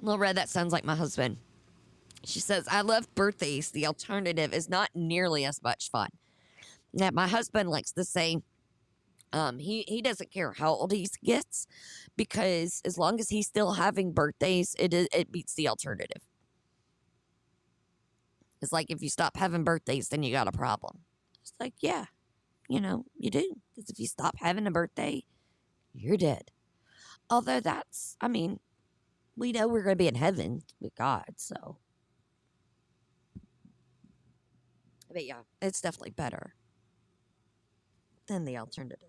[0.00, 1.38] Little Red, that sounds like my husband.
[2.24, 3.70] She says, I love birthdays.
[3.70, 6.08] The alternative is not nearly as much fun.
[6.92, 8.38] Now, my husband likes to say,
[9.32, 11.66] um, he, he doesn't care how old he gets
[12.16, 16.22] because as long as he's still having birthdays, it, it beats the alternative.
[18.60, 21.00] It's like if you stop having birthdays, then you got a problem.
[21.42, 22.06] It's like, yeah,
[22.68, 23.54] you know, you do.
[23.74, 25.24] Because if you stop having a birthday,
[25.94, 26.50] you're dead.
[27.30, 28.60] Although that's, I mean,
[29.36, 31.76] we know we're going to be in heaven with God, so.
[35.10, 36.54] But yeah, it's definitely better
[38.26, 39.08] than the alternative.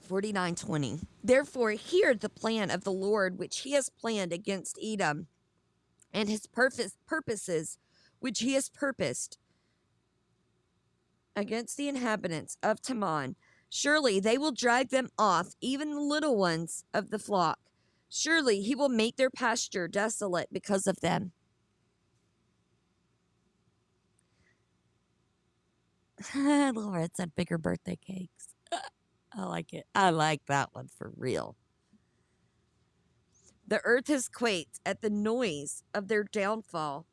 [0.00, 0.98] Forty-nine twenty.
[1.22, 5.28] Therefore, hear the plan of the Lord, which He has planned against Edom,
[6.12, 7.78] and His purpose purposes,
[8.18, 9.38] which He has purposed
[11.36, 13.36] against the inhabitants of Teman.
[13.70, 17.58] Surely they will drag them off, even the little ones of the flock.
[18.08, 21.30] Surely he will make their pasture desolate because of them.
[26.34, 28.48] Laura said bigger birthday cakes.
[29.32, 29.86] I like it.
[29.94, 31.56] I like that one for real.
[33.66, 37.06] The earth has quaked at the noise of their downfall.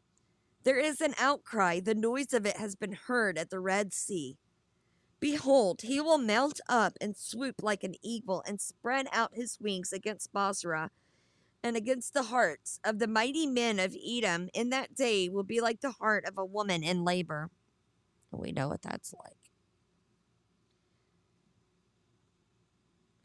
[0.64, 1.80] There is an outcry.
[1.80, 4.38] The noise of it has been heard at the Red Sea.
[5.20, 9.92] Behold, he will mount up and swoop like an eagle and spread out his wings
[9.92, 10.92] against Bozrah
[11.64, 14.50] and against the hearts of the mighty men of Edom.
[14.54, 17.50] In that day will be like the heart of a woman in labor.
[18.32, 19.38] We know what that's like.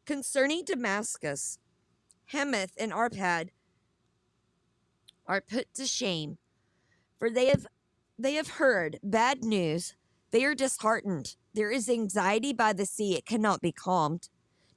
[0.07, 1.59] Concerning Damascus,
[2.27, 3.51] Hamath and Arpad
[5.27, 6.39] are put to shame,
[7.19, 7.67] for they have
[8.19, 9.95] they have heard bad news.
[10.31, 11.37] They are disheartened.
[11.55, 14.29] There is anxiety by the sea, it cannot be calmed.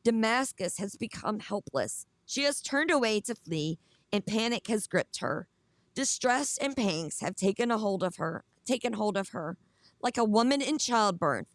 [0.04, 2.06] Damascus has become helpless.
[2.26, 3.80] She has turned away to flee.
[4.12, 5.48] and panic has gripped her.
[5.94, 9.58] Distress and pangs have taken a hold of her, taken hold of her,
[10.02, 11.48] like a woman in childbirth.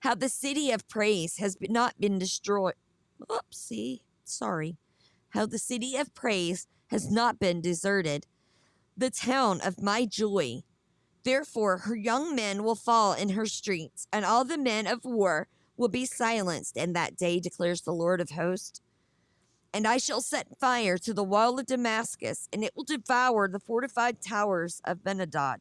[0.00, 2.74] How the city of praise has not been destroyed.
[3.28, 4.76] Oopsie, sorry.
[5.30, 8.26] How the city of praise has not been deserted,
[8.96, 10.62] the town of my joy.
[11.24, 15.48] Therefore, her young men will fall in her streets, and all the men of war
[15.76, 18.80] will be silenced in that day, declares the Lord of hosts.
[19.72, 23.60] And I shall set fire to the wall of Damascus, and it will devour the
[23.60, 25.60] fortified towers of Ben-hadad.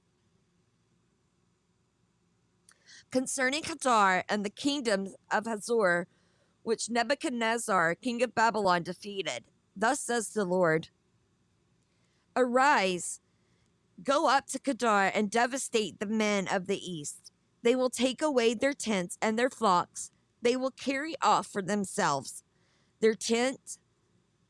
[3.12, 6.08] Concerning Kedar and the kingdoms of Hazor,
[6.64, 9.44] which Nebuchadnezzar, king of Babylon, defeated,
[9.76, 10.90] thus says the Lord
[12.36, 13.20] Arise,
[14.04, 17.32] go up to Kedar and devastate the men of the east.
[17.64, 20.12] They will take away their tents and their flocks.
[20.42, 22.44] They will carry off for themselves
[23.00, 23.78] their tent,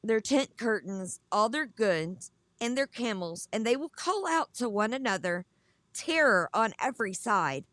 [0.03, 2.31] their tent curtains, all their goods,
[2.61, 5.45] and their camels, and they will call out to one another,
[5.93, 7.65] terror on every side.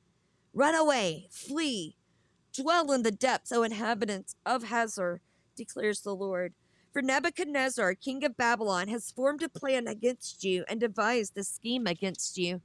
[0.53, 1.97] Run away, flee,
[2.53, 5.21] dwell in the depths, O inhabitants of Hazor,
[5.57, 6.55] declares the Lord.
[6.95, 11.89] For Nebuchadnezzar, king of Babylon, has formed a plan against you and devised a scheme
[11.89, 12.61] against you.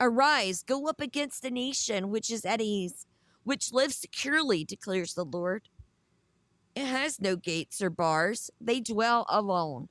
[0.00, 3.06] Arise, go up against a nation which is at ease,
[3.44, 5.68] which lives securely, declares the Lord.
[6.74, 9.90] It has no gates or bars, they dwell alone,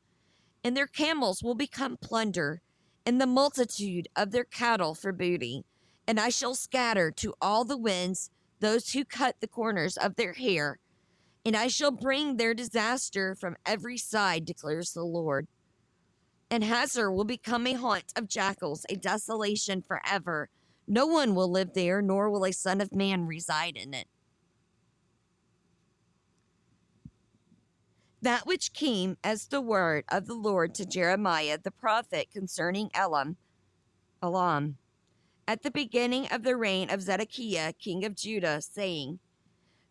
[0.64, 2.64] and their camels will become plunder,
[3.06, 5.64] and the multitude of their cattle for booty.
[6.08, 8.32] And I shall scatter to all the winds
[8.62, 10.80] those who cut the corners of their hair,
[11.46, 15.48] and I shall bring their disaster from every side, declares the Lord.
[16.50, 20.50] And Hazor will become a haunt of jackals, a desolation forever.
[20.88, 24.08] No one will live there, nor will a son of man reside in it.
[28.22, 33.38] That which came as the word of the Lord to Jeremiah the prophet concerning Elam,
[34.24, 34.78] Elam,
[35.48, 39.20] at the beginning of the reign of Zedekiah, king of Judah, saying,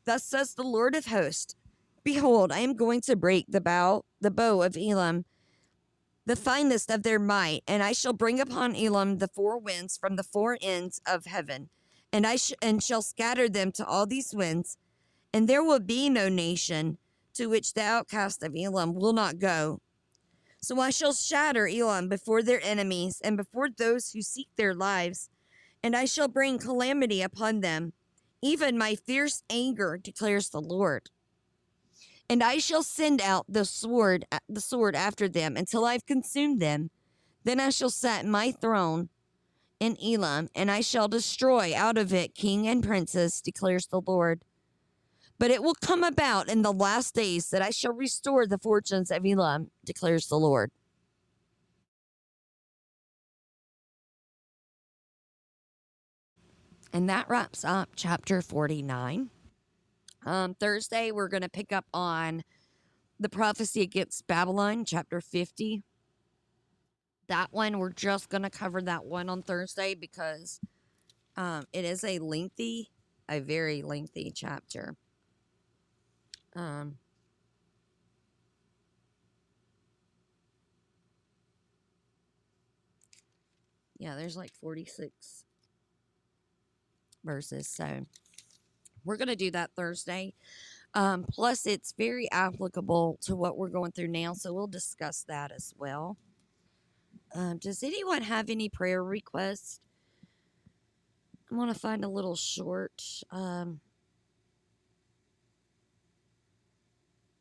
[0.04, 1.54] Thus says the Lord of hosts,
[2.02, 5.24] Behold, I am going to break the bow, the bow of Elam,
[6.26, 10.16] the finest of their might, and I shall bring upon Elam the four winds from
[10.16, 11.70] the four ends of heaven,
[12.12, 14.76] and I sh- and shall scatter them to all these winds,
[15.32, 16.98] and there will be no nation
[17.34, 19.80] to which the outcast of Elam will not go.
[20.60, 25.28] So I shall shatter Elam before their enemies and before those who seek their lives,
[25.82, 27.92] and I shall bring calamity upon them,
[28.44, 31.10] even my fierce anger, declares the Lord.
[32.28, 36.60] And I shall send out the sword, uh, the sword after them until I've consumed
[36.60, 36.90] them.
[37.44, 39.10] Then I shall set my throne
[39.80, 44.42] in Elam, and I shall destroy out of it king and princes, declares the Lord.
[45.38, 49.10] But it will come about in the last days that I shall restore the fortunes
[49.10, 50.70] of Elam, declares the Lord.
[56.94, 59.28] And that wraps up chapter 49.
[60.24, 62.44] Um, Thursday, we're going to pick up on
[63.18, 65.82] the prophecy against Babylon, chapter 50.
[67.26, 70.60] That one, we're just going to cover that one on Thursday because
[71.36, 72.92] um, it is a lengthy,
[73.28, 74.94] a very lengthy chapter.
[76.54, 76.98] Um,
[83.98, 85.44] yeah, there's like 46
[87.24, 87.68] verses.
[87.68, 88.06] So
[89.04, 90.34] we're going to do that Thursday.
[90.94, 94.32] Um, plus, it's very applicable to what we're going through now.
[94.34, 96.16] So we'll discuss that as well.
[97.34, 99.80] Um, does anyone have any prayer requests?
[101.50, 103.80] I want to find a little short um,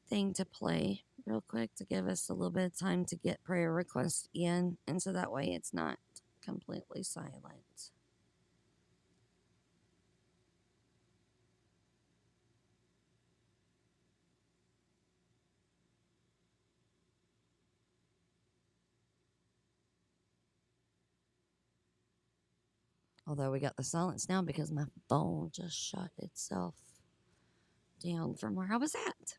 [0.09, 3.43] thing to play real quick to give us a little bit of time to get
[3.43, 4.77] prayer requests in.
[4.87, 5.97] And so that way it's not
[6.43, 7.91] completely silent.
[23.25, 26.75] Although we got the silence now because my phone just shut itself
[28.03, 29.37] down from where I was at.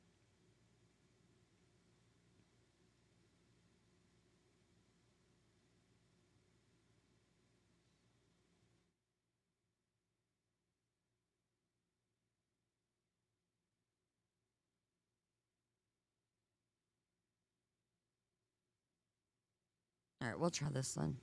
[20.22, 21.18] All right, we'll try this one.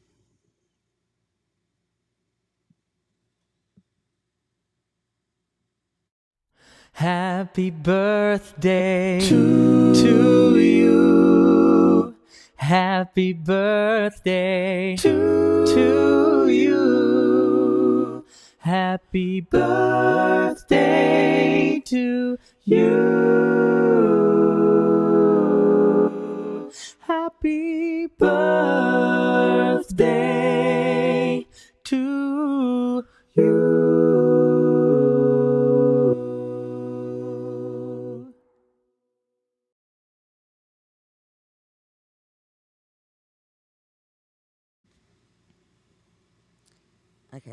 [6.93, 12.15] Happy birthday to, to you.
[12.55, 18.25] Happy birthday to, to you.
[18.59, 20.71] Happy birthday
[21.85, 24.20] to you.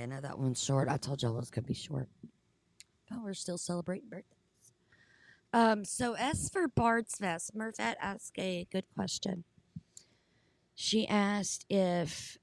[0.09, 0.89] Know that one's short.
[0.89, 2.09] I told y'all it was gonna be short.
[3.09, 4.35] But we're still celebrating birthdays.
[5.53, 9.45] Um, so as for Bard's Fest, Murphet asked a good question.
[10.75, 12.39] She asked if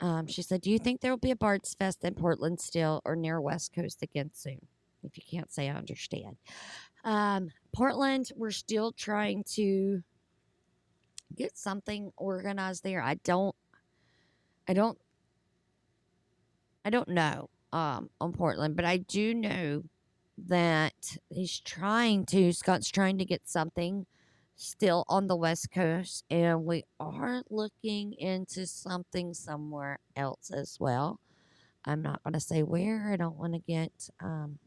[0.00, 3.02] um, she said, Do you think there will be a Bard's Fest in Portland still
[3.04, 4.66] or near West Coast again soon?
[5.04, 6.36] If you can't say I understand.
[7.04, 10.02] Um, Portland, we're still trying to
[11.34, 13.02] get something organized there.
[13.02, 13.54] I don't
[14.68, 14.98] I don't
[16.84, 19.84] I don't know um, on Portland, but I do know
[20.46, 24.06] that he's trying to, Scott's trying to get something
[24.56, 31.20] still on the West Coast, and we are looking into something somewhere else as well.
[31.84, 33.10] I'm not going to say where.
[33.12, 34.10] I don't want to get.
[34.20, 34.58] Um,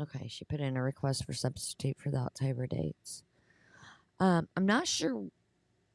[0.00, 3.24] okay, she put in a request for substitute for the October dates.
[4.20, 5.28] Um, I'm not sure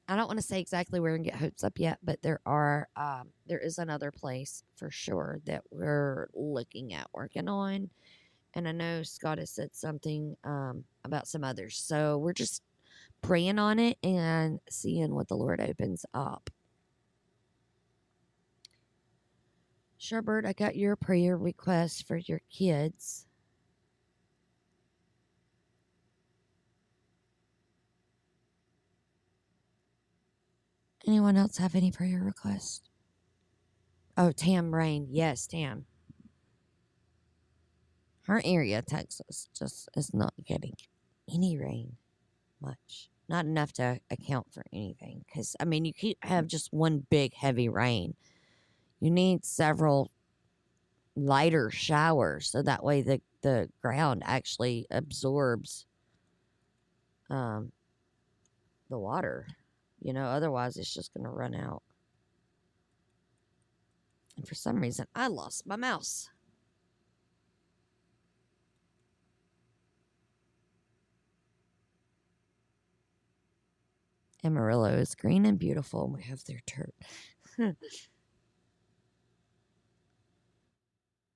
[0.08, 2.88] I don't want to say exactly where and get hopes up yet, but there are
[2.96, 7.90] um, there is another place for sure that we're looking at working on,
[8.54, 12.62] and I know Scott has said something um, about some others, so we're just
[13.22, 16.50] praying on it and seeing what the Lord opens up.
[20.00, 23.26] Sherbert, I got your prayer request for your kids.
[31.08, 32.90] Anyone else have any prayer requests?
[34.18, 35.08] Oh, Tam Rain.
[35.12, 35.86] Yes, Tam.
[38.24, 40.74] Her area, Texas, just is not getting
[41.32, 41.98] any rain
[42.60, 43.10] much.
[43.30, 45.24] Not enough to account for anything.
[45.28, 48.16] Because, I mean, you can't have just one big, heavy rain.
[49.00, 50.10] You need several
[51.16, 55.86] lighter showers so that way the, the ground actually absorbs
[57.30, 57.72] um,
[58.90, 59.48] the water.
[60.06, 61.82] You know, otherwise it's just going to run out.
[64.38, 66.30] And for some reason, I lost my mouse.
[74.44, 76.94] Amarillo is green and beautiful, and we have their turf.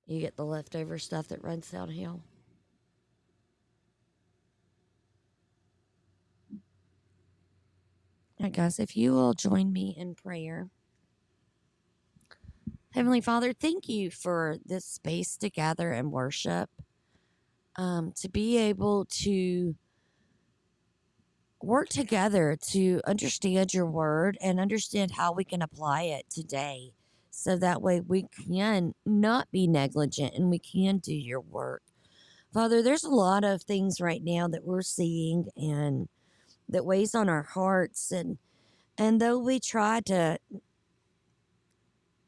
[0.06, 2.22] you get the leftover stuff that runs downhill.
[8.40, 10.70] Right, guys, if you will join me in prayer.
[12.92, 16.70] Heavenly Father, thank you for this space to gather and worship,
[17.76, 19.74] um, to be able to
[21.62, 26.92] work together to understand your word and understand how we can apply it today.
[27.30, 31.82] So that way we can not be negligent and we can do your work.
[32.54, 36.08] Father, there's a lot of things right now that we're seeing and
[36.70, 38.38] that weighs on our hearts and
[38.98, 40.38] and though we try to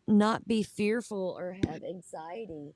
[0.06, 2.74] not be fearful or have anxiety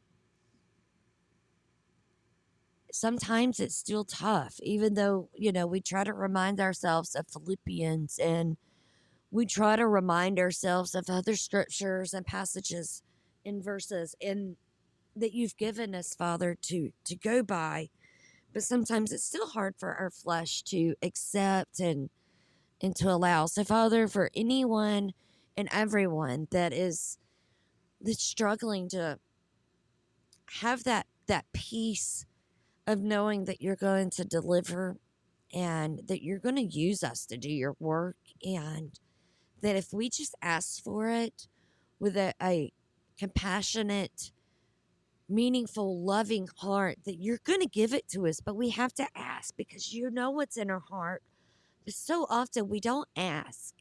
[2.92, 8.18] sometimes it's still tough even though you know we try to remind ourselves of philippians
[8.18, 8.56] and
[9.30, 13.02] we try to remind ourselves of other scriptures and passages
[13.44, 14.56] and verses in
[15.14, 17.88] that you've given us father to to go by
[18.56, 22.08] but sometimes it's still hard for our flesh to accept and
[22.80, 23.44] and to allow.
[23.44, 25.12] So, Father, for anyone
[25.58, 27.18] and everyone that is
[28.00, 29.18] that's struggling to
[30.62, 32.24] have that that peace
[32.86, 34.96] of knowing that you're going to deliver
[35.52, 38.98] and that you're going to use us to do your work and
[39.60, 41.46] that if we just ask for it
[42.00, 42.72] with a, a
[43.18, 44.32] compassionate
[45.28, 49.06] meaningful, loving heart that you're going to give it to us, but we have to
[49.14, 51.22] ask because you know what's in our heart.
[51.84, 53.74] But so often we don't ask.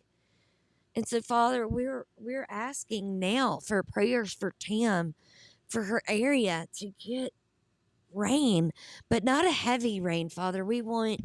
[0.96, 5.14] And so, Father, we're we're asking now for prayers for Tam,
[5.68, 7.34] for her area to get
[8.14, 8.72] rain,
[9.10, 10.64] but not a heavy rain, Father.
[10.64, 11.22] We want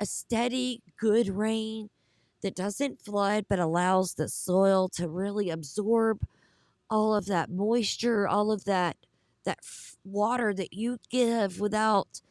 [0.00, 1.88] a steady, good rain
[2.42, 6.26] that doesn't flood but allows the soil to really absorb
[6.90, 8.96] all of that moisture, all of that
[9.46, 12.22] that f- water that you give without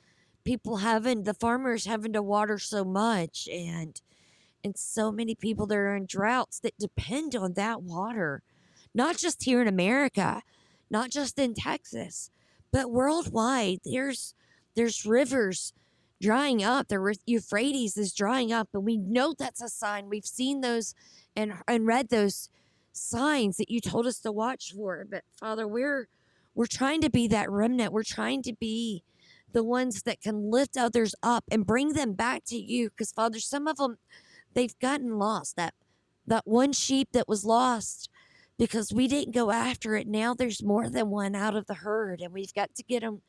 [0.45, 4.01] people having the farmers having to water so much and
[4.63, 8.43] and so many people that are in droughts that depend on that water
[8.93, 10.43] not just here in america
[10.91, 12.29] not just in texas
[12.75, 13.79] but worldwide.
[13.85, 14.35] There's
[14.75, 15.73] there's rivers
[16.21, 20.09] drying up the euphrates is drying up and we know that's a sign.
[20.09, 20.93] We've seen those
[21.37, 22.49] and and read those
[22.91, 26.07] signs that you told us to watch for but father we're
[26.55, 27.93] we're trying to be that remnant.
[27.93, 29.03] We're trying to be
[29.51, 33.39] the ones that can lift others up and bring them back to you because father
[33.39, 33.97] some of them
[34.53, 35.55] they've gotten lost.
[35.55, 35.73] That
[36.25, 38.09] that one sheep that was lost
[38.57, 40.07] because we didn't go after it.
[40.07, 43.21] Now there's more than one out of the herd and we've got to get them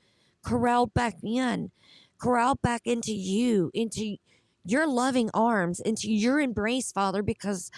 [0.42, 1.72] corralled back in
[2.18, 4.16] corralled back into you into
[4.64, 7.70] your loving arms into your embrace father because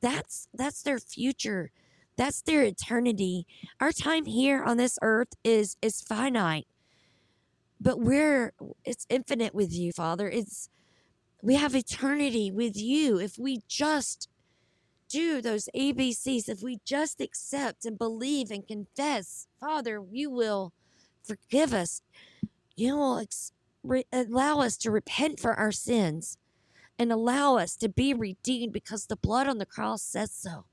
[0.00, 1.70] that's that's their future
[2.16, 3.46] that's their eternity.
[3.80, 6.66] Our time here on this earth is is finite.
[7.80, 8.52] But we're
[8.84, 10.28] it's infinite with you father.
[10.28, 10.68] It's
[11.42, 13.18] we have eternity with you.
[13.18, 14.28] If we just
[15.08, 20.72] do those abcs if we just accept and believe and confess father you will
[21.22, 22.02] forgive us.
[22.76, 23.52] You will ex-
[23.84, 26.38] re- allow us to repent for our sins
[26.98, 30.64] and allow us to be redeemed because the blood on the cross says so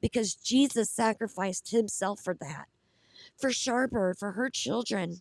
[0.00, 2.66] because jesus sacrificed himself for that
[3.38, 5.20] for Sharbird, for her children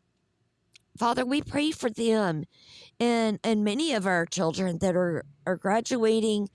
[0.98, 2.44] Father, we pray for them
[3.00, 6.50] and and many of our children that are are graduating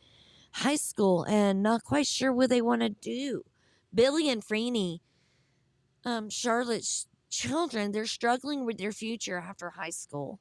[0.53, 3.43] high school and not quite sure what they want to do.
[3.93, 5.01] Billy and Franny,
[6.05, 10.41] um, Charlotte's children, they're struggling with their future after high school.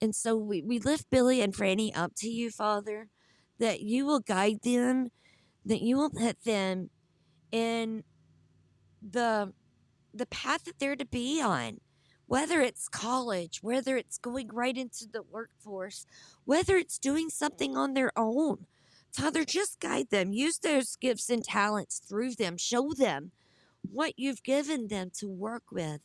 [0.00, 3.08] And so we, we lift Billy and Franny up to you, Father,
[3.58, 5.10] that you will guide them,
[5.64, 6.90] that you will put them
[7.54, 8.02] in
[9.00, 9.52] the
[10.12, 11.78] the path that they're to be on
[12.26, 16.06] whether it's college, whether it's going right into the workforce,
[16.44, 18.66] whether it's doing something on their own.
[19.12, 20.32] Father, just guide them.
[20.32, 22.56] Use those gifts and talents through them.
[22.56, 23.30] Show them
[23.82, 26.00] what you've given them to work with,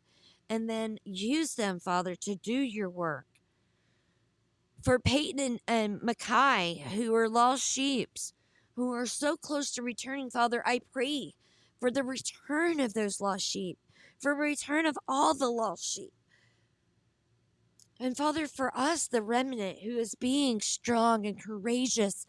[0.50, 3.26] and then use them, Father, to do your work.
[4.84, 8.34] For Peyton and, Mackay, who are lost sheeps,
[8.80, 11.34] who are so close to returning, Father, I pray
[11.82, 13.78] for the return of those lost sheep
[14.18, 16.14] for the return of all the lost sheep.
[18.00, 22.26] And Father, for us, the remnant who is being strong and courageous,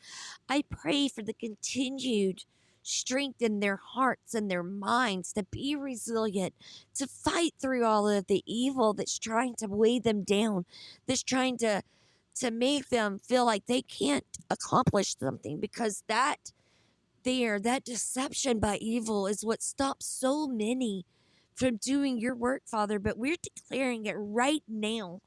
[0.49, 2.43] I pray for the continued
[2.83, 6.55] strength in their hearts and their minds to be resilient,
[6.97, 10.65] to fight through all of the evil that's trying to weigh them down,
[11.07, 11.83] that's trying to
[12.37, 16.53] to make them feel like they can't accomplish something because that
[17.23, 21.05] there, that deception by evil is what stops so many
[21.55, 22.99] from doing your work, Father.
[22.99, 25.21] But we're declaring it right now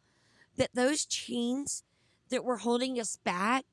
[0.58, 1.84] that those chains
[2.30, 3.66] that were holding us back,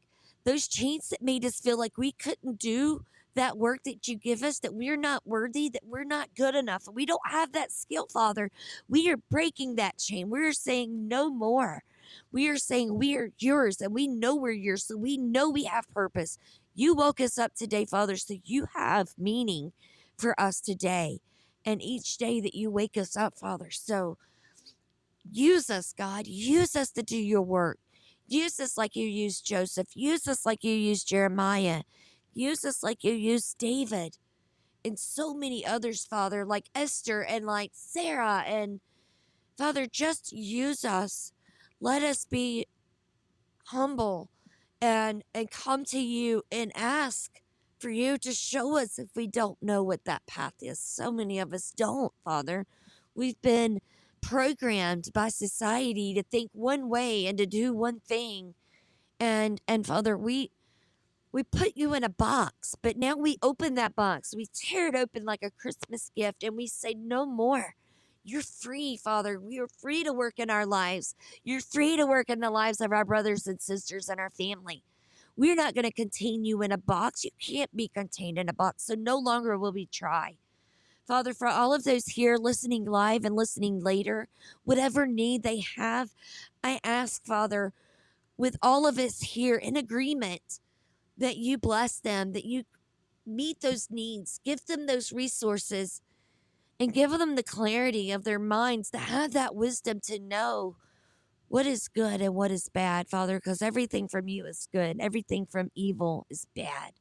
[0.44, 3.04] those chains that made us feel like we couldn't do
[3.34, 6.86] that work that you give us, that we're not worthy, that we're not good enough,
[6.92, 8.50] we don't have that skill, Father.
[8.88, 10.30] We are breaking that chain.
[10.30, 11.82] We're saying no more.
[12.32, 15.64] We are saying we are yours and we know we're yours, so we know we
[15.64, 16.38] have purpose.
[16.74, 19.72] You woke us up today, Father, so you have meaning
[20.16, 21.20] for us today
[21.64, 23.70] and each day that you wake us up, Father.
[23.70, 24.16] So
[25.30, 26.26] use us, God.
[26.26, 27.78] Use us to do your work.
[28.26, 29.88] Use us like you used Joseph.
[29.94, 31.82] Use us like you used Jeremiah.
[32.32, 34.18] Use us like you used David
[34.84, 38.44] and so many others, Father, like Esther and like Sarah.
[38.46, 38.80] And
[39.58, 41.32] Father, just use us.
[41.80, 42.66] Let us be
[43.66, 44.30] humble
[44.82, 47.40] and and come to you and ask
[47.78, 50.78] for you to show us if we don't know what that path is.
[50.78, 52.66] So many of us don't, Father.
[53.14, 53.80] We've been
[54.20, 58.54] programmed by society to think one way and to do one thing.
[59.18, 60.50] And and Father, we
[61.32, 64.34] we put you in a box, but now we open that box.
[64.34, 67.76] We tear it open like a Christmas gift and we say no more.
[68.22, 69.40] You're free, Father.
[69.40, 71.14] We are free to work in our lives.
[71.42, 74.82] You're free to work in the lives of our brothers and sisters and our family.
[75.36, 77.24] We're not going to contain you in a box.
[77.24, 78.84] You can't be contained in a box.
[78.84, 80.36] So no longer will we try.
[81.06, 84.28] Father, for all of those here listening live and listening later,
[84.64, 86.10] whatever need they have,
[86.62, 87.72] I ask, Father,
[88.36, 90.60] with all of us here in agreement,
[91.16, 92.64] that you bless them, that you
[93.26, 96.00] meet those needs, give them those resources,
[96.80, 100.76] and give them the clarity of their minds to have that wisdom to know
[101.48, 105.44] what is good and what is bad, Father, because everything from you is good, everything
[105.44, 106.92] from evil is bad.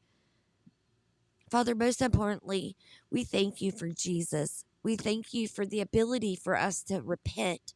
[1.50, 2.76] Father, most importantly,
[3.10, 4.66] we thank you for Jesus.
[4.84, 7.74] We thank you for the ability for us to repent,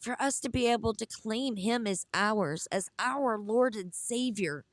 [0.00, 4.64] for us to be able to claim him as ours, as our Lord and Savior,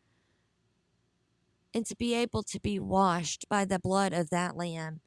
[1.73, 5.01] and to be able to be washed by the blood of that Lamb,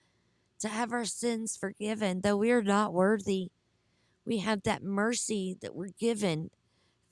[0.61, 3.51] to have our sins forgiven, though we are not worthy.
[4.25, 6.51] We have that mercy that we're given,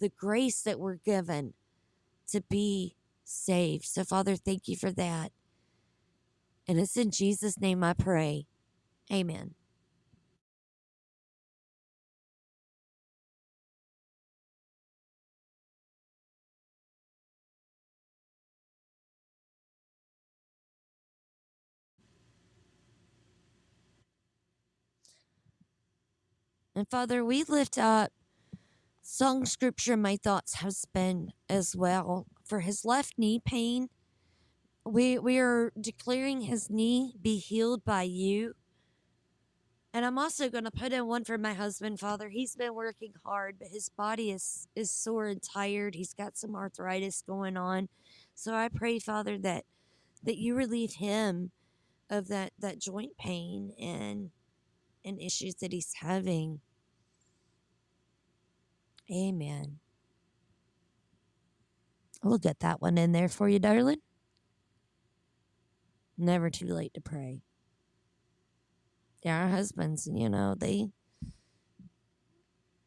[0.00, 1.54] the grace that we're given
[2.28, 3.84] to be saved.
[3.84, 5.32] So, Father, thank you for that.
[6.66, 8.46] And it's in Jesus' name I pray.
[9.12, 9.54] Amen.
[26.76, 28.12] And Father, we lift up
[29.00, 30.56] song scripture, my thoughts
[30.92, 32.26] been as well.
[32.44, 33.88] For his left knee pain,
[34.84, 38.54] we we are declaring his knee be healed by you.
[39.92, 42.28] And I'm also going to put in one for my husband, Father.
[42.28, 45.94] He's been working hard, but his body is is sore and tired.
[45.94, 47.88] He's got some arthritis going on.
[48.34, 49.64] So I pray, Father, that
[50.24, 51.52] that you relieve him
[52.10, 54.30] of that that joint pain and
[55.04, 56.60] and issues that he's having.
[59.10, 59.78] Amen.
[62.22, 64.00] We'll get that one in there for you, darling.
[66.16, 67.42] Never too late to pray.
[69.22, 70.88] Yeah, our husbands, you know, they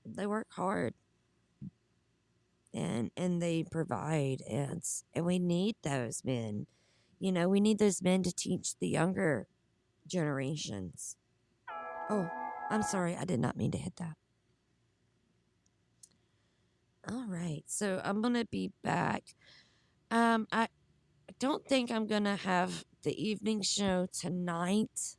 [0.06, 0.94] they work hard
[2.74, 6.68] and and they provide and and we need those men.
[7.20, 9.48] You know, we need those men to teach the younger
[10.08, 11.16] generations.
[12.10, 12.30] Oh,
[12.70, 13.16] I'm sorry.
[13.16, 14.16] I did not mean to hit that.
[17.10, 17.64] All right.
[17.68, 19.24] So I'm going to be back.
[20.10, 20.68] Um I
[21.40, 25.18] don't think I'm going to have the evening show tonight.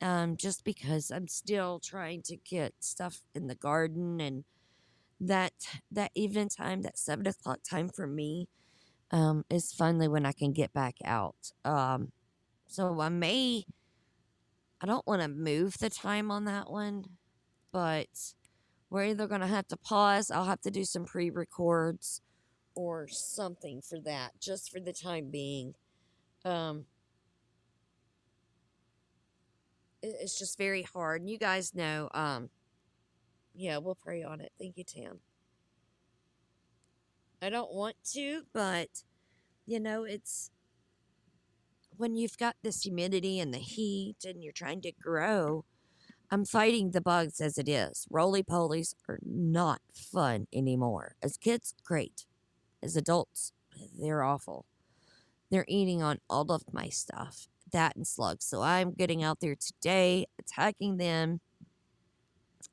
[0.00, 4.44] Um just because I'm still trying to get stuff in the garden and
[5.20, 5.52] that
[5.90, 8.48] that evening time, that seven o'clock time for me,
[9.10, 11.52] um, is finally when I can get back out.
[11.64, 12.12] Um,
[12.66, 13.64] so I may,
[14.80, 17.04] I don't want to move the time on that one,
[17.72, 18.34] but
[18.88, 20.30] we're either going to have to pause.
[20.30, 22.22] I'll have to do some pre records
[22.74, 25.74] or something for that, just for the time being.
[26.44, 26.86] Um,
[30.02, 31.20] it's just very hard.
[31.20, 32.48] And you guys know, um,
[33.54, 34.52] yeah, we'll pray on it.
[34.58, 35.18] Thank you, Tam.
[37.42, 38.88] I don't want to, but
[39.66, 40.50] you know, it's
[42.00, 45.66] when you've got this humidity and the heat and you're trying to grow.
[46.30, 48.06] I'm fighting the bugs as it is.
[48.08, 51.16] Roly polies are not fun anymore.
[51.22, 52.24] As kids, great.
[52.82, 53.52] As adults,
[53.98, 54.64] they're awful.
[55.50, 58.46] They're eating on all of my stuff, that and slugs.
[58.46, 61.40] So I'm getting out there today, attacking them,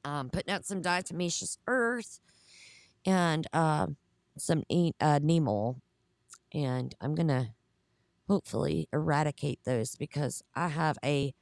[0.06, 2.22] um, putting out some diatomaceous earth
[3.06, 3.98] and um,
[4.38, 5.82] some e- uh, neem oil.
[6.54, 7.50] And I'm going to
[8.28, 11.34] hopefully eradicate those because I have a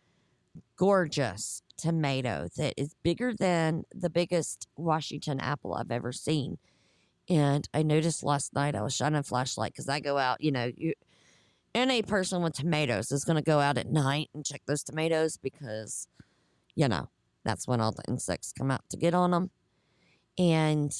[0.77, 6.57] gorgeous tomato that is bigger than the biggest Washington apple I've ever seen.
[7.27, 10.51] And I noticed last night I was shining a flashlight because I go out, you
[10.51, 10.93] know, you
[11.73, 15.37] any person with tomatoes is going to go out at night and check those tomatoes
[15.37, 16.07] because,
[16.73, 17.09] you know,
[17.43, 19.51] that's when all the insects come out to get on them.
[20.37, 20.91] And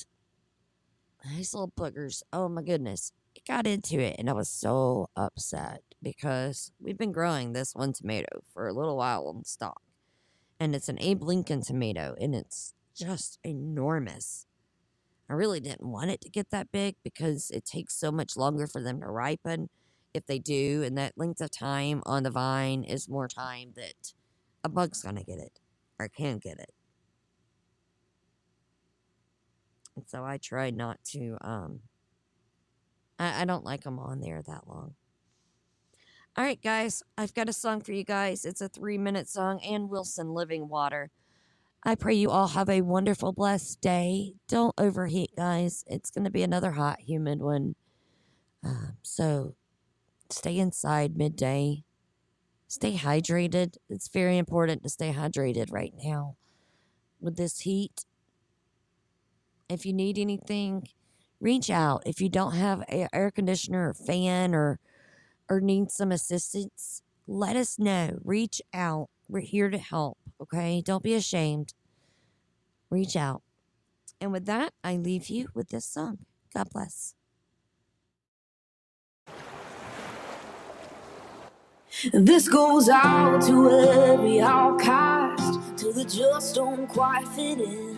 [1.33, 3.13] these little boogers, oh my goodness,
[3.47, 4.15] got into it.
[4.17, 8.97] And I was so upset because we've been growing this one tomato for a little
[8.97, 9.81] while on stalk.
[10.59, 14.45] And it's an Abe Lincoln tomato and it's just enormous.
[15.29, 18.67] I really didn't want it to get that big because it takes so much longer
[18.67, 19.69] for them to ripen
[20.13, 20.83] if they do.
[20.83, 24.13] And that length of time on the vine is more time that
[24.63, 25.59] a bug's going to get it
[25.99, 26.71] or can get it.
[29.95, 31.79] And so I try not to, um,
[33.19, 34.95] I, I don't like them on there that long.
[36.37, 38.43] All right, guys, I've got a song for you guys.
[38.43, 41.11] It's a three minute song, and Wilson Living Water.
[41.87, 44.33] I pray you all have a wonderful, blessed day.
[44.47, 45.83] Don't overheat, guys.
[45.87, 47.75] It's going to be another hot, humid one.
[48.63, 49.53] Um, so
[50.31, 51.83] stay inside midday.
[52.67, 53.77] Stay hydrated.
[53.87, 56.35] It's very important to stay hydrated right now
[57.21, 58.03] with this heat.
[59.69, 60.89] If you need anything,
[61.39, 62.03] reach out.
[62.05, 64.79] If you don't have an air conditioner or fan or
[65.49, 68.17] or need some assistance, let us know.
[68.23, 69.09] Reach out.
[69.27, 70.17] We're here to help.
[70.41, 71.73] Okay, don't be ashamed.
[72.89, 73.41] Reach out.
[74.21, 76.19] And with that, I leave you with this song.
[76.53, 77.15] God bless.
[82.11, 87.94] This goes out to every outcast, to the just don't quite fit in.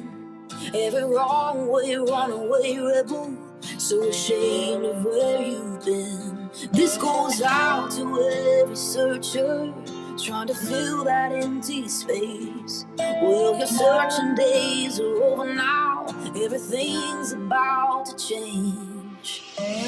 [0.74, 3.38] Every wrong way, runaway rebel,
[3.78, 6.50] so ashamed of where you've been.
[6.72, 9.74] This goes out to every searcher
[10.18, 12.86] trying to fill that empty space.
[12.98, 19.44] Well, your searching days are over now, everything's about to change.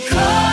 [0.09, 0.48] Come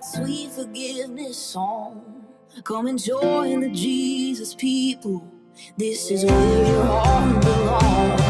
[0.00, 2.24] that sweet forgiveness song.
[2.64, 5.26] Come and join the Jesus people.
[5.76, 8.29] This is where your heart belongs.